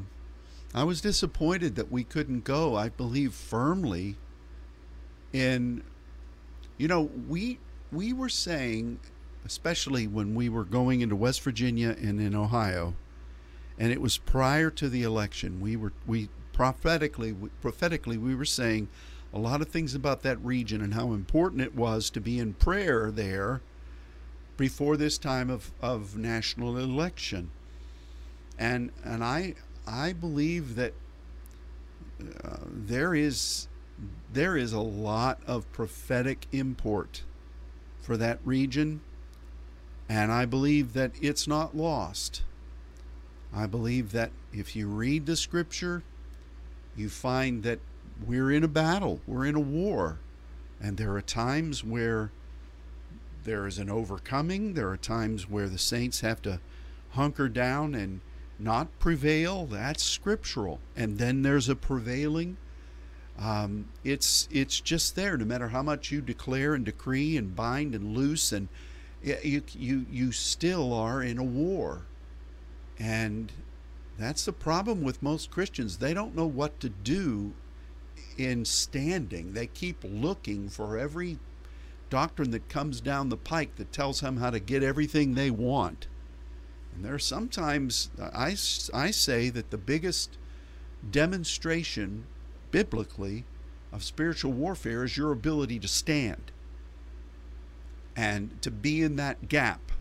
I 0.74 0.84
was 0.84 1.02
disappointed 1.02 1.76
that 1.76 1.92
we 1.92 2.04
couldn't 2.04 2.44
go. 2.44 2.76
I 2.76 2.90
believe 2.90 3.34
firmly 3.34 4.18
in 5.34 5.84
you 6.78 6.88
know 6.88 7.10
we 7.28 7.60
we 7.92 8.14
were 8.14 8.30
saying 8.30 9.00
especially 9.46 10.08
when 10.08 10.36
we 10.36 10.50
were 10.50 10.66
going 10.66 11.02
into 11.02 11.16
West 11.16 11.42
Virginia 11.42 11.96
and 12.00 12.20
in 12.20 12.36
Ohio 12.36 12.94
and 13.78 13.92
it 13.92 14.02
was 14.02 14.18
prior 14.18 14.70
to 14.70 14.90
the 14.90 15.04
election 15.04 15.62
we 15.62 15.76
were 15.76 15.94
we 16.06 16.30
prophetically 16.54 17.36
prophetically 17.62 18.18
we 18.18 18.34
were 18.34 18.46
saying 18.46 18.88
a 19.34 19.40
lot 19.40 19.62
of 19.62 19.70
things 19.70 19.94
about 19.94 20.24
that 20.24 20.44
region 20.44 20.82
and 20.82 20.94
how 20.94 21.12
important 21.12 21.62
it 21.62 21.76
was 21.76 22.10
to 22.10 22.22
be 22.22 22.40
in 22.40 22.54
prayer 22.54 23.12
there 23.12 23.62
before 24.58 24.98
this 24.98 25.18
time 25.18 25.50
of, 25.50 25.72
of 25.82 26.18
national 26.18 26.78
election. 26.78 27.52
And 28.58 28.92
and 29.04 29.24
I 29.24 29.54
I 29.86 30.14
believe 30.14 30.76
that 30.76 30.94
uh, 32.44 32.58
there 32.68 33.14
is 33.14 33.68
there 34.34 34.58
is 34.58 34.74
a 34.74 34.80
lot 34.80 35.40
of 35.46 35.72
prophetic 35.72 36.48
import 36.52 37.24
for 38.02 38.18
that 38.18 38.40
region 38.44 39.02
and 40.10 40.32
I 40.32 40.46
believe 40.46 40.94
that 40.94 41.12
it's 41.22 41.48
not 41.48 41.76
lost. 41.76 42.42
I 43.54 43.66
believe 43.66 44.12
that 44.12 44.32
if 44.54 44.76
you 44.76 44.88
read 44.88 45.26
the 45.26 45.36
scripture, 45.36 46.04
you 46.96 47.10
find 47.10 47.64
that 47.64 47.80
we're 48.26 48.52
in 48.52 48.64
a 48.64 48.68
battle, 48.68 49.22
we're 49.28 49.46
in 49.46 49.56
a 49.56 49.60
war, 49.60 50.20
and 50.82 50.98
there 50.98 51.14
are 51.16 51.22
times 51.22 51.84
where 51.84 52.32
there 53.44 53.66
is 53.68 53.78
an 53.78 53.90
overcoming, 53.90 54.74
there 54.74 54.90
are 54.90 54.98
times 54.98 55.50
where 55.50 55.70
the 55.70 55.78
saints 55.78 56.22
have 56.22 56.42
to 56.42 56.60
hunker 57.12 57.48
down 57.48 57.96
and 57.96 58.22
not 58.60 59.00
prevail. 59.00 59.66
That's 59.66 60.04
scriptural. 60.04 60.80
And 60.96 61.18
then 61.18 61.44
there's 61.44 61.70
a 61.70 61.76
prevailing. 61.76 62.58
Um, 63.40 63.86
it's 64.04 64.48
it's 64.52 64.80
just 64.80 65.16
there. 65.16 65.38
No 65.38 65.46
matter 65.46 65.70
how 65.70 65.84
much 65.84 66.12
you 66.12 66.22
declare 66.22 66.74
and 66.74 66.84
decree 66.84 67.38
and 67.38 67.56
bind 67.56 67.94
and 67.94 68.16
loose, 68.16 68.52
and 68.52 68.68
you 69.22 69.62
you 69.74 70.06
you 70.12 70.32
still 70.32 70.92
are 70.94 71.22
in 71.22 71.38
a 71.38 71.44
war. 71.44 72.02
And 73.00 73.52
that's 74.18 74.46
the 74.46 74.54
problem 74.54 75.04
with 75.04 75.22
most 75.22 75.52
Christians. 75.52 75.98
They 75.98 76.14
don't 76.14 76.36
know 76.36 76.48
what 76.48 76.80
to 76.80 76.90
do 76.90 77.54
in 78.38 78.66
standing. 78.66 79.54
They 79.54 79.68
keep 79.68 80.04
looking 80.04 80.70
for 80.70 80.98
every 80.98 81.38
doctrine 82.10 82.52
that 82.52 82.70
comes 82.70 83.02
down 83.02 83.30
the 83.30 83.38
pike 83.38 83.76
that 83.76 83.92
tells 83.92 84.22
them 84.22 84.38
how 84.38 84.50
to 84.50 84.60
get 84.60 84.84
everything 84.84 85.34
they 85.34 85.52
want. 85.52 86.08
And 86.96 87.06
there 87.06 87.14
are 87.14 87.20
sometimes, 87.20 88.10
I, 88.20 88.56
I 88.94 89.12
say 89.12 89.50
that 89.50 89.70
the 89.70 89.78
biggest 89.78 90.38
demonstration 91.12 92.26
biblically 92.72 93.46
of 93.92 94.04
spiritual 94.04 94.52
warfare 94.52 95.04
is 95.04 95.18
your 95.18 95.32
ability 95.32 95.80
to 95.80 95.88
stand 95.88 96.52
and 98.16 98.60
to 98.64 98.72
be 98.72 99.04
in 99.04 99.16
that 99.18 99.48
gap 99.48 99.92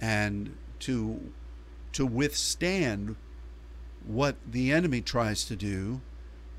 and 0.00 0.56
to 0.80 1.32
to 1.92 2.06
withstand 2.06 3.16
what 4.04 4.36
the 4.50 4.72
enemy 4.72 5.00
tries 5.00 5.44
to 5.44 5.56
do 5.56 6.00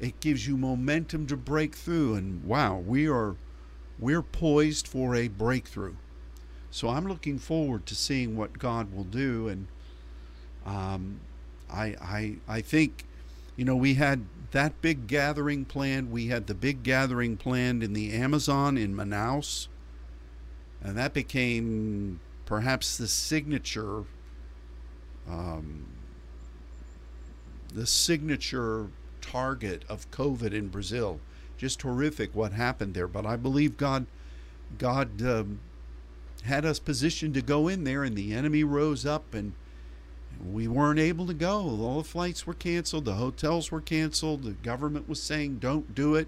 it 0.04 0.20
gives 0.20 0.46
you 0.46 0.58
momentum 0.58 1.26
to 1.28 1.38
break 1.38 1.76
through. 1.76 2.16
And 2.16 2.44
wow 2.44 2.78
we 2.78 3.08
are 3.08 3.36
we're 3.98 4.22
poised 4.22 4.88
for 4.88 5.16
a 5.16 5.28
breakthrough. 5.30 5.96
So 6.72 6.90
i'm 6.90 7.08
looking 7.08 7.40
forward 7.40 7.86
to 7.86 7.96
seeing 7.96 8.36
what 8.36 8.60
god 8.60 8.94
will 8.94 9.06
do. 9.06 9.48
And 9.48 9.68
um, 10.66 11.20
I, 11.72 11.96
I 12.02 12.36
i 12.48 12.62
think 12.62 13.06
you 13.56 13.66
know 13.66 13.76
we 13.76 13.96
had 13.96 14.26
that 14.52 14.82
big 14.82 15.08
gathering 15.08 15.66
planned. 15.66 16.12
We 16.12 16.28
had 16.28 16.48
the 16.48 16.54
big 16.54 16.84
gathering 16.84 17.38
planned 17.38 17.82
in 17.82 17.94
the 17.94 18.12
amazon 18.12 18.78
in 18.78 18.96
manaus. 18.96 19.68
And 20.82 20.98
that 20.98 21.14
became 21.14 22.20
perhaps 22.46 22.98
the 22.98 23.08
signature 23.08 24.04
um, 25.30 25.86
the 27.74 27.86
signature 27.86 28.88
target 29.22 29.84
of 29.90 30.10
COVID 30.12 30.54
in 30.54 30.68
Brazil. 30.68 31.20
Just 31.58 31.82
horrific 31.82 32.36
what 32.36 32.52
happened 32.52 32.94
there. 32.94 33.08
But 33.08 33.26
I 33.26 33.36
believe 33.36 33.78
God, 33.78 34.06
God 34.78 35.22
um, 35.22 35.60
had 36.44 36.66
us 36.66 36.80
positioned 36.80 37.34
to 37.36 37.42
go 37.42 37.68
in 37.68 37.84
there, 37.84 38.04
and 38.04 38.16
the 38.16 38.34
enemy 38.34 38.64
rose 38.64 39.06
up, 39.06 39.34
and 39.34 39.54
we 40.44 40.68
weren't 40.68 41.00
able 41.00 41.26
to 41.28 41.34
go. 41.34 41.60
All 41.60 42.00
the 42.00 42.04
flights 42.04 42.46
were 42.46 42.54
canceled, 42.54 43.06
the 43.06 43.14
hotels 43.14 43.72
were 43.72 43.82
canceled, 43.82 44.44
the 44.44 44.52
government 44.52 45.08
was 45.08 45.22
saying, 45.22 45.60
"Don't 45.60 45.96
do 45.96 46.16
it." 46.16 46.28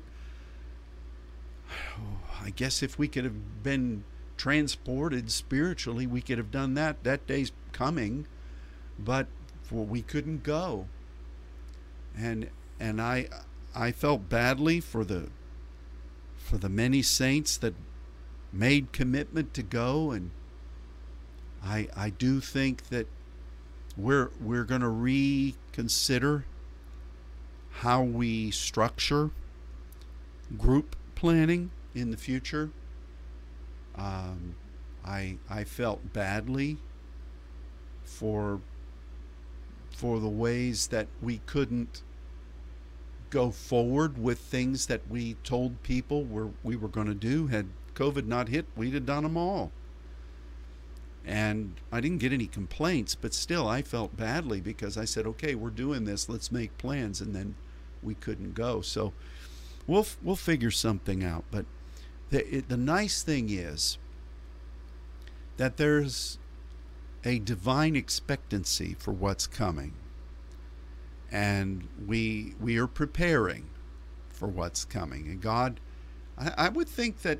I 2.42 2.52
guess 2.52 2.84
if 2.84 3.00
we 3.00 3.08
could 3.08 3.24
have 3.24 3.64
been 3.64 4.04
transported 4.38 5.32
spiritually, 5.32 6.06
we 6.06 6.22
could 6.22 6.38
have 6.38 6.52
done 6.52 6.76
that. 6.76 7.04
That 7.04 7.26
day's 7.28 7.52
coming, 7.72 8.28
but 8.98 9.28
we 9.72 10.02
couldn't 10.02 10.44
go. 10.44 10.88
And 12.18 12.50
and 12.80 13.02
I 13.02 13.28
I 13.76 13.92
felt 13.92 14.30
badly 14.30 14.80
for 14.80 15.04
the 15.04 15.30
for 16.38 16.58
the 16.58 16.70
many 16.70 17.02
saints 17.02 17.58
that 17.58 17.74
made 18.54 18.92
commitment 18.94 19.54
to 19.56 19.64
go 19.64 20.12
and 20.12 20.32
I 21.64 21.90
I 21.96 22.10
do 22.10 22.40
think 22.40 22.90
that 22.90 23.08
we're 23.98 24.32
we're 24.40 24.64
going 24.64 24.82
to 24.82 24.90
reconsider 24.90 26.46
how 27.80 28.04
we 28.04 28.52
structure 28.52 29.32
group 30.58 30.96
planning 31.16 31.72
in 31.94 32.12
the 32.12 32.18
future. 32.18 32.70
Um, 33.96 34.56
I 35.04 35.38
I 35.50 35.64
felt 35.64 36.14
badly 36.14 36.78
for 38.04 38.62
for 39.96 40.20
the 40.20 40.28
ways 40.28 40.88
that 40.88 41.08
we 41.22 41.40
couldn't 41.46 42.04
go 43.30 43.50
forward 43.50 44.18
with 44.18 44.40
things 44.40 44.88
that 44.88 45.02
we 45.10 45.36
told 45.44 45.82
people 45.84 46.26
were, 46.26 46.50
we 46.64 46.76
were 46.76 46.90
going 46.90 47.08
to 47.08 47.14
do. 47.14 47.48
Had 47.48 47.68
COVID 47.96 48.26
not 48.26 48.50
hit, 48.50 48.66
we'd 48.76 48.94
have 48.94 49.06
done 49.06 49.24
them 49.24 49.38
all. 49.38 49.72
And 51.26 51.76
I 51.92 52.02
didn't 52.02 52.20
get 52.20 52.34
any 52.34 52.46
complaints, 52.46 53.16
but 53.16 53.34
still, 53.34 53.68
I 53.68 53.82
felt 53.82 54.16
badly 54.16 54.62
because 54.62 54.96
I 54.96 55.06
said, 55.06 55.26
"Okay, 55.26 55.56
we're 55.56 55.72
doing 55.72 56.06
this. 56.06 56.30
Let's 56.30 56.52
make 56.52 56.78
plans." 56.78 57.20
And 57.20 57.34
then 57.34 57.56
we 58.04 58.14
couldn't 58.14 58.54
go. 58.54 58.82
So 58.82 59.12
we'll 59.88 60.06
we'll 60.22 60.36
figure 60.36 60.70
something 60.70 61.24
out. 61.24 61.44
But 61.50 61.66
the 62.30 62.58
it, 62.58 62.70
the 62.70 62.78
nice 62.78 63.24
thing 63.24 63.50
is 63.50 63.98
that 65.58 65.78
there's 65.78 66.38
a 67.26 67.40
divine 67.40 67.96
expectancy 67.96 68.96
for 68.98 69.12
what's 69.12 69.48
coming 69.48 69.94
and 71.32 71.88
we 72.08 72.56
we 72.62 72.78
are 72.78 72.88
preparing 72.88 73.70
for 74.30 74.48
what's 74.48 74.86
coming. 74.86 75.28
And 75.28 75.42
God, 75.42 75.80
I, 76.38 76.54
I 76.58 76.70
would 76.70 76.88
think 76.88 77.22
that 77.24 77.40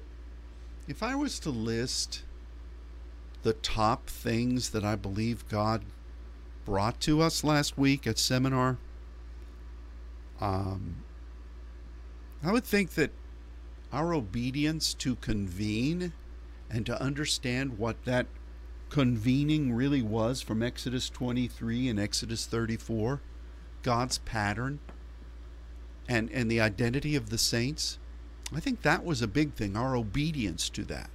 if 0.88 1.04
I 1.04 1.16
was 1.16 1.40
to 1.40 1.50
list 1.50 2.24
the 3.44 3.54
top 3.54 4.08
things 4.08 4.72
that 4.72 4.84
I 4.84 4.96
believe 4.96 5.48
God 5.50 5.84
brought 6.66 7.00
to 7.02 7.22
us 7.22 7.44
last 7.44 7.78
week 7.78 8.08
at 8.08 8.18
seminar, 8.18 8.78
um, 10.42 10.98
I 12.44 12.52
would 12.52 12.66
think 12.66 12.92
that 12.92 13.12
our 13.94 14.14
obedience 14.14 14.94
to 14.96 15.16
convene 15.16 16.12
and 16.70 16.86
to 16.86 17.02
understand 17.02 17.78
what 17.78 18.04
that 18.06 18.26
convening 18.96 19.74
really 19.74 20.02
was 20.02 20.42
from 20.42 20.64
Exodus 20.64 21.10
23 21.10 21.90
and 21.90 22.00
Exodus 22.00 22.46
34 22.46 23.20
God's 23.84 24.20
pattern 24.20 24.80
and 26.08 26.32
and 26.32 26.50
the 26.50 26.62
identity 26.62 27.14
of 27.18 27.30
the 27.30 27.38
saints, 27.38 28.00
I 28.56 28.62
think 28.62 28.84
that 28.84 29.04
was 29.04 29.22
a 29.22 29.28
big 29.28 29.54
thing, 29.56 29.76
our 29.76 29.98
obedience 29.98 30.70
to 30.70 30.86
that. 30.86 31.10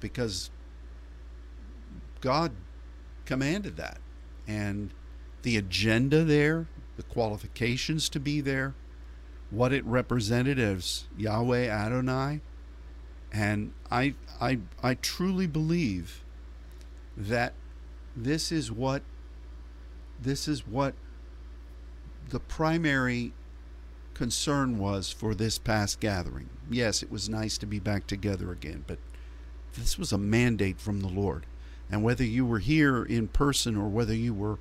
Because 0.00 0.50
God 2.20 2.52
commanded 3.24 3.78
that. 3.78 3.96
And 4.46 4.90
the 5.44 5.56
agenda 5.56 6.24
there, 6.24 6.68
the 6.98 7.04
qualifications 7.04 8.10
to 8.10 8.20
be 8.20 8.42
there, 8.42 8.74
what 9.50 9.72
it 9.72 9.84
represented 9.86 10.58
as 10.58 11.06
Yahweh 11.16 11.68
Adonai. 11.68 12.42
And 13.32 13.72
I 13.90 14.14
I 14.40 14.58
I 14.82 14.94
truly 14.94 15.46
believe 15.46 16.24
that 17.16 17.54
this 18.16 18.52
is 18.52 18.70
what 18.70 19.02
this 20.20 20.48
is 20.48 20.66
what 20.66 20.94
the 22.28 22.40
primary 22.40 23.32
concern 24.14 24.78
was 24.78 25.10
for 25.10 25.34
this 25.34 25.58
past 25.58 26.00
gathering. 26.00 26.48
Yes, 26.70 27.02
it 27.02 27.10
was 27.10 27.28
nice 27.28 27.56
to 27.58 27.66
be 27.66 27.78
back 27.78 28.06
together 28.06 28.50
again, 28.50 28.84
but 28.86 28.98
this 29.74 29.96
was 29.96 30.12
a 30.12 30.18
mandate 30.18 30.80
from 30.80 31.00
the 31.00 31.08
Lord. 31.08 31.46
And 31.90 32.02
whether 32.02 32.24
you 32.24 32.44
were 32.44 32.58
here 32.58 33.04
in 33.04 33.28
person 33.28 33.76
or 33.76 33.88
whether 33.88 34.14
you 34.14 34.34
were 34.34 34.58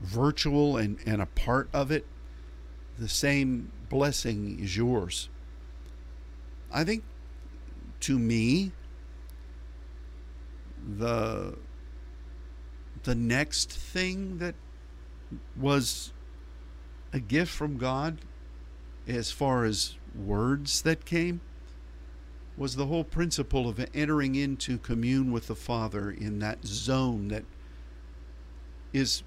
virtual 0.00 0.76
and, 0.76 0.98
and 1.06 1.20
a 1.20 1.26
part 1.26 1.68
of 1.72 1.90
it, 1.90 2.06
the 2.98 3.08
same 3.08 3.72
blessing 3.88 4.60
is 4.60 4.76
yours. 4.76 5.28
I 6.70 6.84
think 6.84 7.02
to 8.00 8.18
me, 8.18 8.72
the 10.96 11.56
the 13.04 13.14
next 13.14 13.70
thing 13.70 14.38
that 14.38 14.54
was 15.58 16.12
a 17.12 17.20
gift 17.20 17.52
from 17.52 17.76
God 17.76 18.18
as 19.06 19.30
far 19.30 19.64
as 19.64 19.96
words 20.14 20.82
that 20.82 21.04
came 21.04 21.40
was 22.56 22.74
the 22.74 22.86
whole 22.86 23.04
principle 23.04 23.68
of 23.68 23.84
entering 23.94 24.34
into 24.34 24.78
commune 24.78 25.30
with 25.30 25.46
the 25.46 25.54
Father 25.54 26.10
in 26.10 26.40
that 26.40 26.64
zone 26.66 27.28
that 27.28 27.44
is 28.92 29.22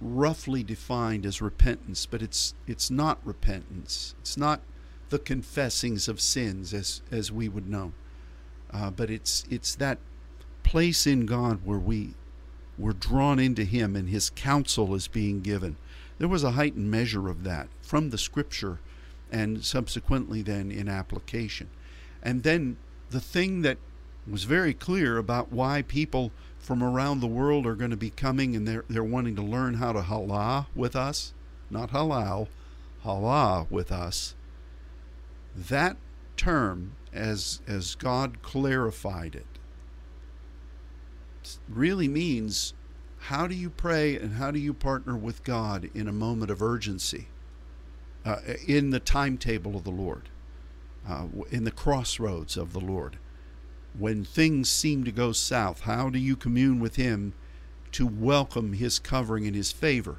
roughly 0.00 0.62
defined 0.62 1.26
as 1.26 1.42
repentance, 1.42 2.06
but 2.06 2.22
it's 2.22 2.54
it's 2.66 2.90
not 2.90 3.18
repentance. 3.24 4.14
It's 4.20 4.36
not 4.36 4.60
the 5.08 5.18
confessings 5.18 6.08
of 6.08 6.20
sins 6.20 6.72
as 6.72 7.02
as 7.10 7.32
we 7.32 7.48
would 7.48 7.68
know, 7.68 7.92
uh, 8.70 8.90
but 8.90 9.10
it's 9.10 9.44
it's 9.50 9.74
that 9.76 9.98
place 10.66 11.06
in 11.06 11.24
God 11.26 11.60
where 11.64 11.78
we 11.78 12.14
we're 12.76 12.92
drawn 12.92 13.38
into 13.38 13.64
Him 13.64 13.96
and 13.96 14.08
His 14.08 14.30
counsel 14.30 14.94
is 14.94 15.08
being 15.08 15.40
given. 15.40 15.76
There 16.18 16.28
was 16.28 16.44
a 16.44 16.50
heightened 16.50 16.90
measure 16.90 17.28
of 17.28 17.44
that 17.44 17.68
from 17.80 18.10
the 18.10 18.18
Scripture, 18.18 18.80
and 19.30 19.64
subsequently 19.64 20.42
then 20.42 20.70
in 20.70 20.88
application. 20.88 21.70
And 22.22 22.42
then 22.42 22.76
the 23.10 23.20
thing 23.20 23.62
that 23.62 23.78
was 24.28 24.44
very 24.44 24.74
clear 24.74 25.16
about 25.16 25.52
why 25.52 25.82
people 25.82 26.32
from 26.58 26.82
around 26.82 27.20
the 27.20 27.26
world 27.28 27.64
are 27.64 27.76
going 27.76 27.92
to 27.92 27.96
be 27.96 28.10
coming 28.10 28.56
and 28.56 28.66
they're, 28.66 28.84
they're 28.88 29.04
wanting 29.04 29.36
to 29.36 29.42
learn 29.42 29.74
how 29.74 29.92
to 29.92 30.00
halal 30.00 30.66
with 30.74 30.96
us, 30.96 31.32
not 31.70 31.92
halal, 31.92 32.48
halal 33.04 33.70
with 33.70 33.92
us. 33.92 34.34
That 35.54 35.96
term, 36.36 36.92
as, 37.12 37.60
as 37.68 37.94
God 37.94 38.42
clarified 38.42 39.36
it, 39.36 39.46
really 41.68 42.08
means 42.08 42.74
how 43.18 43.46
do 43.46 43.54
you 43.54 43.70
pray 43.70 44.16
and 44.16 44.34
how 44.34 44.50
do 44.50 44.58
you 44.58 44.72
partner 44.72 45.16
with 45.16 45.44
God 45.44 45.90
in 45.94 46.08
a 46.08 46.12
moment 46.12 46.50
of 46.50 46.62
urgency, 46.62 47.28
uh, 48.24 48.38
in 48.66 48.90
the 48.90 49.00
timetable 49.00 49.76
of 49.76 49.84
the 49.84 49.90
Lord, 49.90 50.28
uh, 51.08 51.26
in 51.50 51.64
the 51.64 51.70
crossroads 51.70 52.56
of 52.56 52.72
the 52.72 52.80
Lord? 52.80 53.18
when 53.98 54.24
things 54.24 54.68
seem 54.68 55.04
to 55.04 55.12
go 55.12 55.32
south? 55.32 55.80
How 55.80 56.10
do 56.10 56.18
you 56.18 56.36
commune 56.36 56.80
with 56.80 56.96
Him 56.96 57.34
to 57.92 58.06
welcome 58.06 58.74
His 58.74 58.98
covering 58.98 59.46
and 59.46 59.56
His 59.56 59.72
favor? 59.72 60.18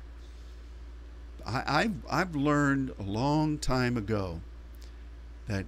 I, 1.46 1.84
have 1.84 1.96
I've 2.10 2.36
learned 2.36 2.94
a 3.00 3.04
long 3.04 3.58
time 3.58 3.96
ago 3.96 4.42
that, 5.48 5.66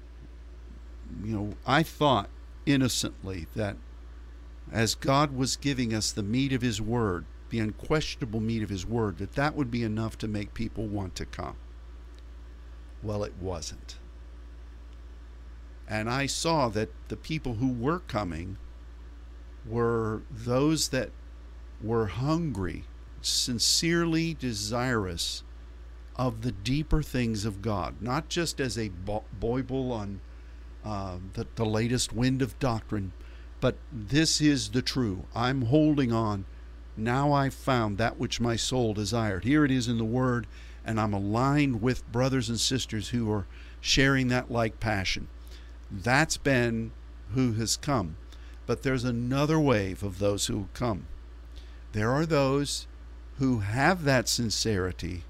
you 1.24 1.34
know, 1.34 1.54
I 1.66 1.84
thought 1.84 2.30
innocently 2.66 3.48
that 3.56 3.78
as 4.72 4.96
God 4.96 5.36
was 5.36 5.56
giving 5.56 5.94
us 5.94 6.12
the 6.12 6.24
meat 6.24 6.54
of 6.54 6.62
His 6.62 6.82
Word, 6.82 7.26
the 7.50 7.60
unquestionable 7.60 8.40
meat 8.40 8.64
of 8.64 8.70
His 8.70 8.86
Word, 8.86 9.18
that 9.18 9.34
that 9.34 9.56
would 9.56 9.72
be 9.72 9.84
enough 9.84 10.18
to 10.20 10.28
make 10.28 10.54
people 10.54 10.86
want 10.88 11.16
to 11.16 11.26
come. 11.26 11.56
Well, 13.02 13.24
it 13.24 13.34
wasn't. 13.40 13.98
And 15.88 16.10
I 16.10 16.28
saw 16.28 16.70
that 16.70 16.90
the 17.08 17.18
people 17.18 17.56
who 17.56 17.72
were 17.72 18.00
coming 18.00 18.58
were 19.66 20.22
those 20.30 20.90
that 20.90 21.10
were 21.82 22.08
hungry, 22.08 22.84
sincerely 23.22 24.34
desirous 24.34 25.44
of 26.16 26.42
the 26.42 26.52
deeper 26.52 27.02
things 27.02 27.46
of 27.46 27.62
God, 27.62 28.02
not 28.02 28.30
just 28.30 28.60
as 28.60 28.78
a 28.78 28.90
Bible 29.40 29.92
on 29.92 30.22
uh, 30.84 31.18
the, 31.34 31.48
the 31.56 31.66
latest 31.66 32.14
wind 32.14 32.42
of 32.42 32.60
doctrine, 32.60 33.14
but 33.62 33.76
this 33.92 34.42
is 34.42 34.70
the 34.70 34.82
true. 34.82 35.26
I'm 35.36 35.64
holding 35.64 36.12
on. 36.12 36.46
Now 36.96 37.32
I've 37.32 37.54
found 37.54 37.98
that 37.98 38.18
which 38.18 38.42
my 38.42 38.56
soul 38.56 38.94
desired. 38.94 39.44
Here 39.44 39.66
it 39.66 39.72
is 39.72 39.88
in 39.88 39.98
the 39.98 40.06
Word, 40.06 40.48
and 40.86 41.00
I'm 41.00 41.14
aligned 41.14 41.82
with 41.82 42.10
brothers 42.12 42.50
and 42.50 42.60
sisters 42.60 43.10
who 43.10 43.32
are 43.32 43.48
sharing 43.82 44.28
that 44.30 44.52
like 44.52 44.80
passion. 44.80 45.28
That's 45.92 46.38
been 46.38 46.92
who 47.34 47.54
has 47.54 47.78
come. 47.78 48.18
But 48.66 48.84
there's 48.84 49.04
another 49.04 49.60
wave 49.60 50.04
of 50.04 50.20
those 50.20 50.46
who 50.48 50.68
come. 50.74 51.08
There 51.92 52.12
are 52.12 52.26
those 52.26 52.86
who 53.40 53.60
have 53.60 54.04
that 54.04 54.28
sincerity, 54.28 55.24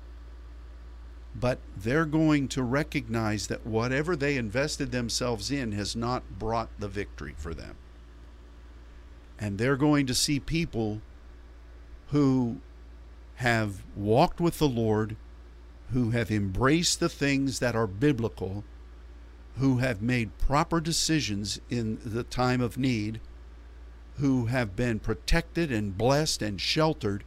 but 1.33 1.59
they're 1.77 2.05
going 2.05 2.47
to 2.49 2.63
recognize 2.63 3.47
that 3.47 3.65
whatever 3.65 4.15
they 4.15 4.35
invested 4.35 4.91
themselves 4.91 5.51
in 5.51 5.71
has 5.73 5.95
not 5.95 6.37
brought 6.37 6.69
the 6.79 6.87
victory 6.87 7.35
for 7.37 7.53
them. 7.53 7.77
And 9.39 9.57
they're 9.57 9.77
going 9.77 10.05
to 10.07 10.13
see 10.13 10.39
people 10.39 11.01
who 12.07 12.57
have 13.35 13.83
walked 13.95 14.41
with 14.41 14.59
the 14.59 14.67
Lord, 14.67 15.15
who 15.93 16.11
have 16.11 16.29
embraced 16.29 16.99
the 16.99 17.09
things 17.09 17.59
that 17.59 17.75
are 17.75 17.87
biblical 17.87 18.63
who 19.59 19.77
have 19.77 20.01
made 20.01 20.37
proper 20.37 20.79
decisions 20.79 21.59
in 21.69 21.99
the 22.03 22.23
time 22.23 22.61
of 22.61 22.77
need, 22.77 23.19
who 24.17 24.45
have 24.45 24.75
been 24.75 24.99
protected 24.99 25.71
and 25.71 25.97
blessed 25.97 26.41
and 26.41 26.59
sheltered. 26.59 27.23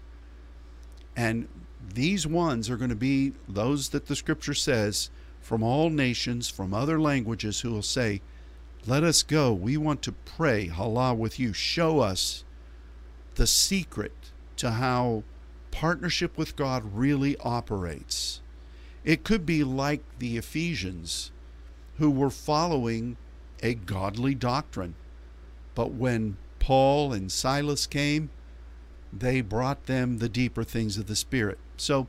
And 1.15 1.47
these 1.95 2.27
ones 2.27 2.71
are 2.71 2.77
going 2.79 2.91
to 2.91 2.97
be 2.97 3.35
those 3.47 3.91
that 3.91 4.07
the 4.07 4.17
scripture 4.17 4.55
says 4.55 5.11
from 5.41 5.63
all 5.63 5.91
nations, 5.91 6.49
from 6.49 6.73
other 6.73 6.99
languages, 6.99 7.61
who 7.61 7.71
will 7.71 7.83
say, 7.83 8.23
Let 8.87 9.05
us 9.05 9.23
go. 9.23 9.53
We 9.53 9.77
want 9.77 10.03
to 10.03 10.13
pray, 10.13 10.71
Allah, 10.77 11.15
with 11.15 11.39
you. 11.39 11.53
Show 11.53 12.01
us 12.01 12.45
the 13.37 13.47
secret 13.47 14.13
to 14.57 14.73
how 14.73 15.23
partnership 15.71 16.37
with 16.37 16.57
God 16.57 16.95
really 16.95 17.37
operates. 17.39 18.41
It 19.05 19.25
could 19.25 19.47
be 19.47 19.63
like 19.65 20.03
the 20.19 20.37
Ephesians 20.37 21.31
who 21.99 22.11
were 22.11 22.31
following 22.31 23.17
a 23.63 23.75
godly 23.75 24.35
doctrine. 24.35 24.95
But 25.75 25.93
when 25.93 26.37
Paul 26.59 27.13
and 27.13 27.31
Silas 27.31 27.87
came, 27.87 28.31
they 29.13 29.41
brought 29.41 29.87
them 29.87 30.19
the 30.19 30.29
deeper 30.29 30.65
things 30.65 30.97
of 30.97 31.07
the 31.07 31.17
Spirit. 31.17 31.59
So, 31.77 32.07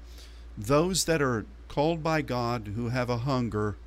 those 0.58 1.06
that 1.06 1.22
are 1.22 1.46
called 1.68 2.04
by 2.04 2.22
God 2.22 2.74
who 2.76 2.90
have 2.90 3.10
a 3.10 3.18
hunger, 3.18 3.78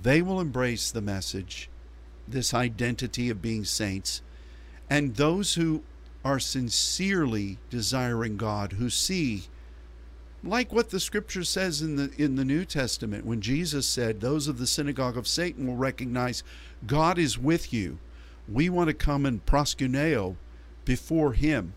they 0.00 0.20
will 0.20 0.40
embrace 0.40 0.90
the 0.90 1.00
message, 1.00 1.69
this 2.30 2.54
identity 2.54 3.30
of 3.30 3.42
being 3.42 3.64
saints. 3.64 4.22
And 4.88 5.16
those 5.16 5.54
who 5.54 5.82
are 6.24 6.38
sincerely 6.38 7.58
desiring 7.70 8.36
God, 8.36 8.72
who 8.74 8.90
see 8.90 9.44
like 10.42 10.72
what 10.72 10.90
the 10.90 11.00
scripture 11.00 11.44
says 11.44 11.82
in 11.82 11.96
the 11.96 12.10
in 12.16 12.36
the 12.36 12.44
New 12.44 12.64
Testament 12.64 13.26
when 13.26 13.40
Jesus 13.40 13.86
said 13.86 14.20
those 14.20 14.48
of 14.48 14.58
the 14.58 14.66
synagogue 14.66 15.16
of 15.16 15.28
Satan 15.28 15.66
will 15.66 15.76
recognize 15.76 16.42
God 16.86 17.18
is 17.18 17.38
with 17.38 17.72
you. 17.72 17.98
We 18.48 18.68
want 18.68 18.88
to 18.88 18.94
come 18.94 19.26
and 19.26 19.44
proskuneo 19.44 20.36
before 20.84 21.34
him 21.34 21.74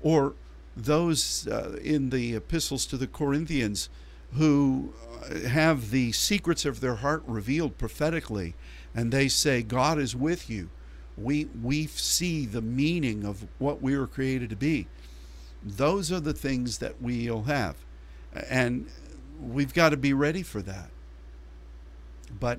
or 0.00 0.34
those 0.76 1.46
uh, 1.48 1.78
in 1.82 2.10
the 2.10 2.34
epistles 2.34 2.86
to 2.86 2.96
the 2.96 3.06
Corinthians 3.06 3.88
who 4.34 4.92
uh, 5.22 5.48
have 5.48 5.90
the 5.90 6.12
secrets 6.12 6.64
of 6.64 6.80
their 6.80 6.96
heart 6.96 7.22
revealed 7.26 7.78
prophetically 7.78 8.54
and 8.98 9.12
they 9.12 9.28
say 9.28 9.62
God 9.62 9.96
is 10.00 10.16
with 10.16 10.50
you. 10.50 10.70
We 11.16 11.44
we 11.62 11.86
see 11.86 12.46
the 12.46 12.60
meaning 12.60 13.24
of 13.24 13.46
what 13.60 13.80
we 13.80 13.96
were 13.96 14.08
created 14.08 14.50
to 14.50 14.56
be. 14.56 14.88
Those 15.62 16.10
are 16.10 16.18
the 16.18 16.32
things 16.32 16.78
that 16.78 17.00
we'll 17.00 17.44
have 17.44 17.76
and 18.50 18.88
we've 19.40 19.72
got 19.72 19.90
to 19.90 19.96
be 19.96 20.12
ready 20.12 20.42
for 20.42 20.60
that. 20.62 20.90
But 22.40 22.58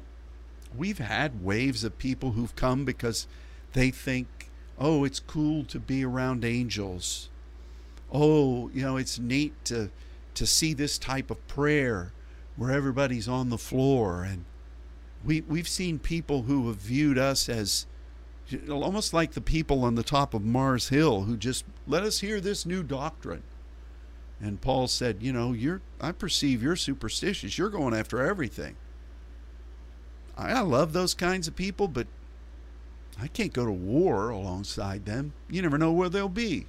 we've 0.75 0.99
had 0.99 1.43
waves 1.43 1.83
of 1.83 1.97
people 1.97 2.31
who've 2.31 2.55
come 2.55 2.85
because 2.85 3.27
they 3.73 3.91
think, 3.91 4.49
oh, 4.79 5.03
it's 5.03 5.19
cool 5.19 5.65
to 5.65 5.77
be 5.77 6.05
around 6.05 6.45
angels. 6.45 7.27
Oh, 8.13 8.69
you 8.73 8.81
know, 8.81 8.95
it's 8.95 9.19
neat 9.19 9.53
to 9.65 9.89
to 10.35 10.47
see 10.47 10.73
this 10.73 10.97
type 10.97 11.29
of 11.29 11.45
prayer 11.49 12.13
where 12.55 12.71
everybody's 12.71 13.27
on 13.27 13.49
the 13.49 13.57
floor 13.57 14.23
and 14.23 14.45
we 15.25 15.41
we've 15.41 15.67
seen 15.67 15.99
people 15.99 16.43
who 16.43 16.67
have 16.67 16.77
viewed 16.77 17.17
us 17.17 17.49
as 17.49 17.85
almost 18.69 19.13
like 19.13 19.33
the 19.33 19.41
people 19.41 19.83
on 19.83 19.95
the 19.95 20.03
top 20.03 20.33
of 20.33 20.43
Mars 20.43 20.89
Hill 20.89 21.23
who 21.23 21.37
just 21.37 21.65
let 21.87 22.03
us 22.03 22.19
hear 22.21 22.41
this 22.41 22.65
new 22.65 22.83
doctrine 22.83 23.43
And 24.41 24.61
Paul 24.61 24.87
said, 24.87 25.17
You 25.21 25.33
know, 25.33 25.53
you're, 25.53 25.81
I 26.01 26.11
perceive 26.11 26.63
you're 26.63 26.75
superstitious. 26.75 27.57
You're 27.57 27.69
going 27.69 27.93
after 27.93 28.21
everything. 28.21 28.75
I, 30.37 30.53
I 30.53 30.61
love 30.61 30.93
those 30.93 31.13
kinds 31.13 31.47
of 31.47 31.55
people, 31.55 31.87
but 31.87 32.07
I 33.21 33.27
can't 33.27 33.53
go 33.53 33.65
to 33.65 33.71
war 33.71 34.29
alongside 34.29 35.05
them. 35.05 35.33
You 35.49 35.61
never 35.61 35.77
know 35.77 35.91
where 35.91 36.09
they'll 36.09 36.29
be. 36.29 36.67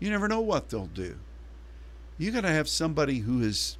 You 0.00 0.10
never 0.10 0.28
know 0.28 0.40
what 0.40 0.68
they'll 0.70 0.86
do. 0.86 1.16
You 2.18 2.30
got 2.30 2.42
to 2.42 2.48
have 2.48 2.68
somebody 2.68 3.20
who 3.20 3.42
is 3.42 3.78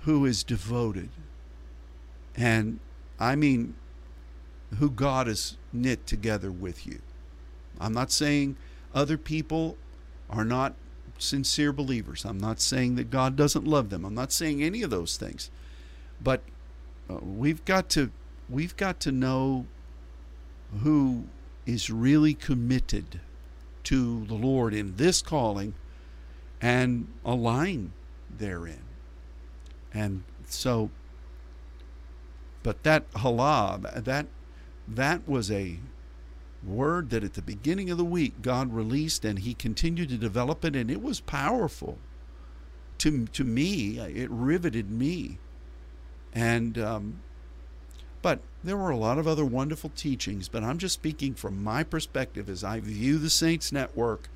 who 0.00 0.24
is 0.26 0.44
devoted. 0.44 1.10
And 2.36 2.80
I 3.22 3.36
mean 3.36 3.74
who 4.78 4.90
God 4.90 5.28
has 5.28 5.56
knit 5.72 6.06
together 6.08 6.50
with 6.50 6.86
you. 6.86 6.98
I'm 7.80 7.92
not 7.92 8.10
saying 8.10 8.56
other 8.94 9.16
people 9.16 9.76
are 10.28 10.44
not 10.44 10.74
sincere 11.18 11.72
believers. 11.72 12.24
I'm 12.24 12.38
not 12.38 12.60
saying 12.60 12.96
that 12.96 13.10
God 13.10 13.36
doesn't 13.36 13.64
love 13.64 13.90
them. 13.90 14.04
I'm 14.04 14.14
not 14.14 14.32
saying 14.32 14.62
any 14.62 14.82
of 14.82 14.90
those 14.90 15.16
things. 15.16 15.50
But 16.20 16.42
uh, 17.08 17.18
we've 17.22 17.64
got 17.64 17.88
to 17.90 18.10
we've 18.50 18.76
got 18.76 18.98
to 19.00 19.12
know 19.12 19.66
who 20.82 21.24
is 21.64 21.90
really 21.90 22.34
committed 22.34 23.20
to 23.84 24.24
the 24.26 24.34
Lord 24.34 24.74
in 24.74 24.96
this 24.96 25.22
calling 25.22 25.74
and 26.60 27.06
align 27.24 27.92
therein. 28.36 28.82
And 29.94 30.24
so 30.46 30.90
but 32.62 32.82
that 32.82 33.10
halab 33.12 34.04
that 34.04 34.26
that 34.88 35.28
was 35.28 35.50
a 35.50 35.78
word 36.64 37.10
that 37.10 37.24
at 37.24 37.34
the 37.34 37.42
beginning 37.42 37.90
of 37.90 37.98
the 37.98 38.04
week 38.04 38.40
God 38.40 38.72
released 38.72 39.24
and 39.24 39.40
he 39.40 39.54
continued 39.54 40.08
to 40.10 40.16
develop 40.16 40.64
it 40.64 40.76
and 40.76 40.90
it 40.90 41.02
was 41.02 41.20
powerful 41.20 41.98
to 42.98 43.26
to 43.26 43.44
me. 43.44 43.98
It 43.98 44.30
riveted 44.30 44.90
me. 44.90 45.38
And 46.32 46.78
um, 46.78 47.22
but 48.22 48.40
there 48.62 48.76
were 48.76 48.90
a 48.90 48.96
lot 48.96 49.18
of 49.18 49.26
other 49.26 49.44
wonderful 49.44 49.90
teachings 49.90 50.48
but 50.48 50.62
I'm 50.62 50.78
just 50.78 50.94
speaking 50.94 51.34
from 51.34 51.62
my 51.62 51.82
perspective 51.82 52.48
as 52.48 52.62
I 52.62 52.80
view 52.80 53.18
the 53.18 53.30
Saints 53.30 53.72
Network. 53.72 54.28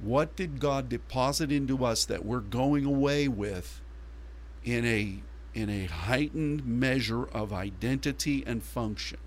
What 0.00 0.34
did 0.34 0.60
God 0.60 0.88
deposit 0.88 1.52
into 1.52 1.84
us 1.84 2.04
that 2.06 2.24
we're 2.24 2.40
going 2.40 2.84
away 2.84 3.28
with 3.28 3.80
in 4.64 4.84
a 4.84 5.22
in 5.54 5.68
a 5.68 5.86
heightened 5.86 6.64
measure 6.64 7.24
of 7.24 7.52
identity 7.52 8.44
and 8.46 8.62
function. 8.62 9.18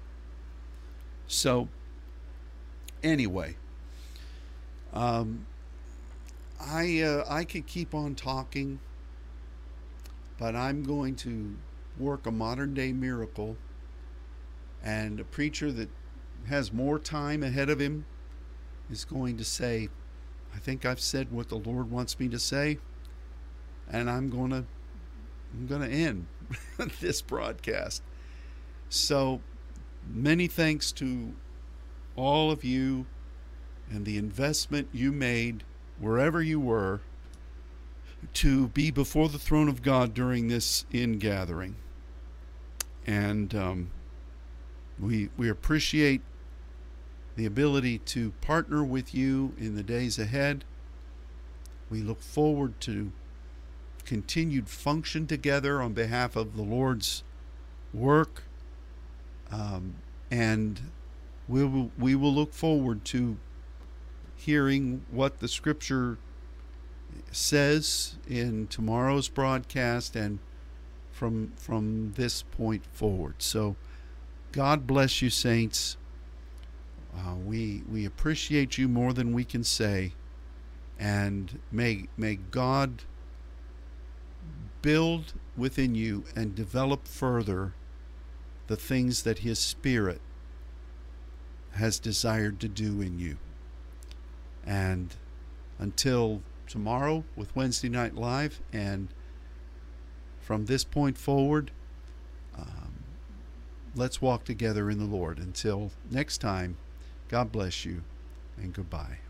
So 1.28 1.68
anyway, 3.02 3.58
um, 4.94 5.46
I 6.60 7.02
uh, 7.02 7.26
I 7.28 7.44
could 7.44 7.68
keep 7.68 7.94
on 7.94 8.16
talking, 8.16 8.80
but 10.38 10.56
I'm 10.56 10.84
going 10.84 11.16
to 11.18 11.56
work 11.98 12.26
a 12.26 12.32
modern 12.32 12.74
day 12.74 12.94
miracle, 12.94 13.58
and 14.84 15.20
a 15.20 15.24
preacher 15.24 15.72
that 15.72 15.90
has 16.48 16.72
more 16.72 17.00
time 17.00 17.44
ahead 17.44 17.70
of 17.70 17.80
him 17.80 18.06
is 18.90 19.06
going 19.06 19.38
to 19.38 19.44
say, 19.44 19.90
"I 20.56 20.60
think 20.60 20.86
I've 20.86 21.02
said 21.02 21.32
what 21.32 21.50
the 21.50 21.58
Lord 21.58 21.92
wants 21.92 22.20
me 22.20 22.30
to 22.30 22.40
say," 22.40 22.78
and 23.90 24.10
I'm 24.10 24.30
going 24.30 24.52
to 24.52 24.66
I'm 25.54 25.68
going 25.68 25.82
to 25.82 25.96
end 25.96 26.26
this 27.00 27.22
broadcast. 27.22 28.02
So 28.90 29.42
many 30.12 30.48
thanks 30.48 30.92
to 30.94 31.34
all 32.16 32.52
of 32.52 32.64
you 32.64 33.06
and 33.90 34.06
the 34.06 34.18
investment 34.18 34.88
you 34.92 35.12
made 35.12 35.64
wherever 36.00 36.42
you 36.42 36.60
were 36.60 37.02
to 38.34 38.68
be 38.70 38.90
before 38.90 39.30
the 39.30 39.38
throne 39.38 39.68
of 39.68 39.82
God 39.82 40.14
during 40.14 40.48
this 40.48 40.86
ingathering. 40.92 41.76
And 43.06 43.54
um, 43.54 43.92
we, 45.00 45.30
we 45.38 45.50
appreciate 45.50 46.22
the 47.36 47.46
ability 47.46 47.98
to 48.00 48.32
partner 48.42 48.84
with 48.84 49.14
you 49.14 49.54
in 49.58 49.76
the 49.76 49.84
days 49.84 50.18
ahead. 50.18 50.64
We 51.90 52.02
look 52.02 52.22
forward 52.22 52.80
to 52.82 53.12
continued 54.06 54.70
function 54.70 55.28
together 55.28 55.82
on 55.82 55.94
behalf 55.94 56.36
of 56.36 56.56
the 56.56 56.62
Lord's 56.62 57.24
work. 57.94 58.44
Um, 59.52 59.96
and 60.32 60.80
we 61.48 61.64
will, 61.64 61.92
we 61.98 62.16
will 62.16 62.34
look 62.34 62.54
forward 62.54 63.06
to 63.06 63.38
hearing 64.36 65.06
what 65.12 65.40
the 65.40 65.48
scripture 65.48 66.18
says 67.32 68.16
in 68.28 68.68
tomorrow's 68.68 69.30
broadcast 69.30 70.16
and 70.16 70.40
from 71.12 71.54
from 71.56 72.14
this 72.14 72.42
point 72.42 72.84
forward. 72.92 73.36
So 73.38 73.76
God 74.52 74.88
bless 74.88 75.22
you 75.22 75.30
saints. 75.30 75.96
Uh, 77.16 77.36
we 77.36 77.84
we 77.90 78.06
appreciate 78.06 78.78
you 78.78 78.88
more 78.88 79.14
than 79.14 79.32
we 79.32 79.46
can 79.46 79.64
say 79.64 80.14
and 81.00 81.60
may 81.72 82.08
may 82.18 82.36
God 82.36 83.04
build 84.84 85.34
within 85.58 85.96
you 85.96 86.26
and 86.36 86.54
develop 86.54 87.08
further 87.08 87.74
the 88.68 88.76
things 88.76 89.24
that 89.24 89.40
his 89.40 89.58
spirit 89.58 90.22
has 91.72 91.98
desired 91.98 92.60
to 92.60 92.68
do 92.68 93.02
in 93.02 93.18
you. 93.18 93.38
And 94.64 95.16
until 95.80 96.44
tomorrow 96.68 97.24
with 97.36 97.56
Wednesday 97.56 97.90
Night 97.90 98.16
Live, 98.16 98.62
and 98.72 99.08
from 100.40 100.66
this 100.66 100.84
point 100.84 101.18
forward, 101.18 101.72
um, 102.58 103.04
let's 103.96 104.22
walk 104.22 104.44
together 104.44 104.90
in 104.90 105.00
the 105.00 105.06
Lord. 105.06 105.40
Until 105.40 105.92
next 106.12 106.38
time, 106.38 106.78
God 107.30 107.52
bless 107.52 107.86
you 107.86 108.04
and 108.58 108.74
goodbye. 108.74 109.23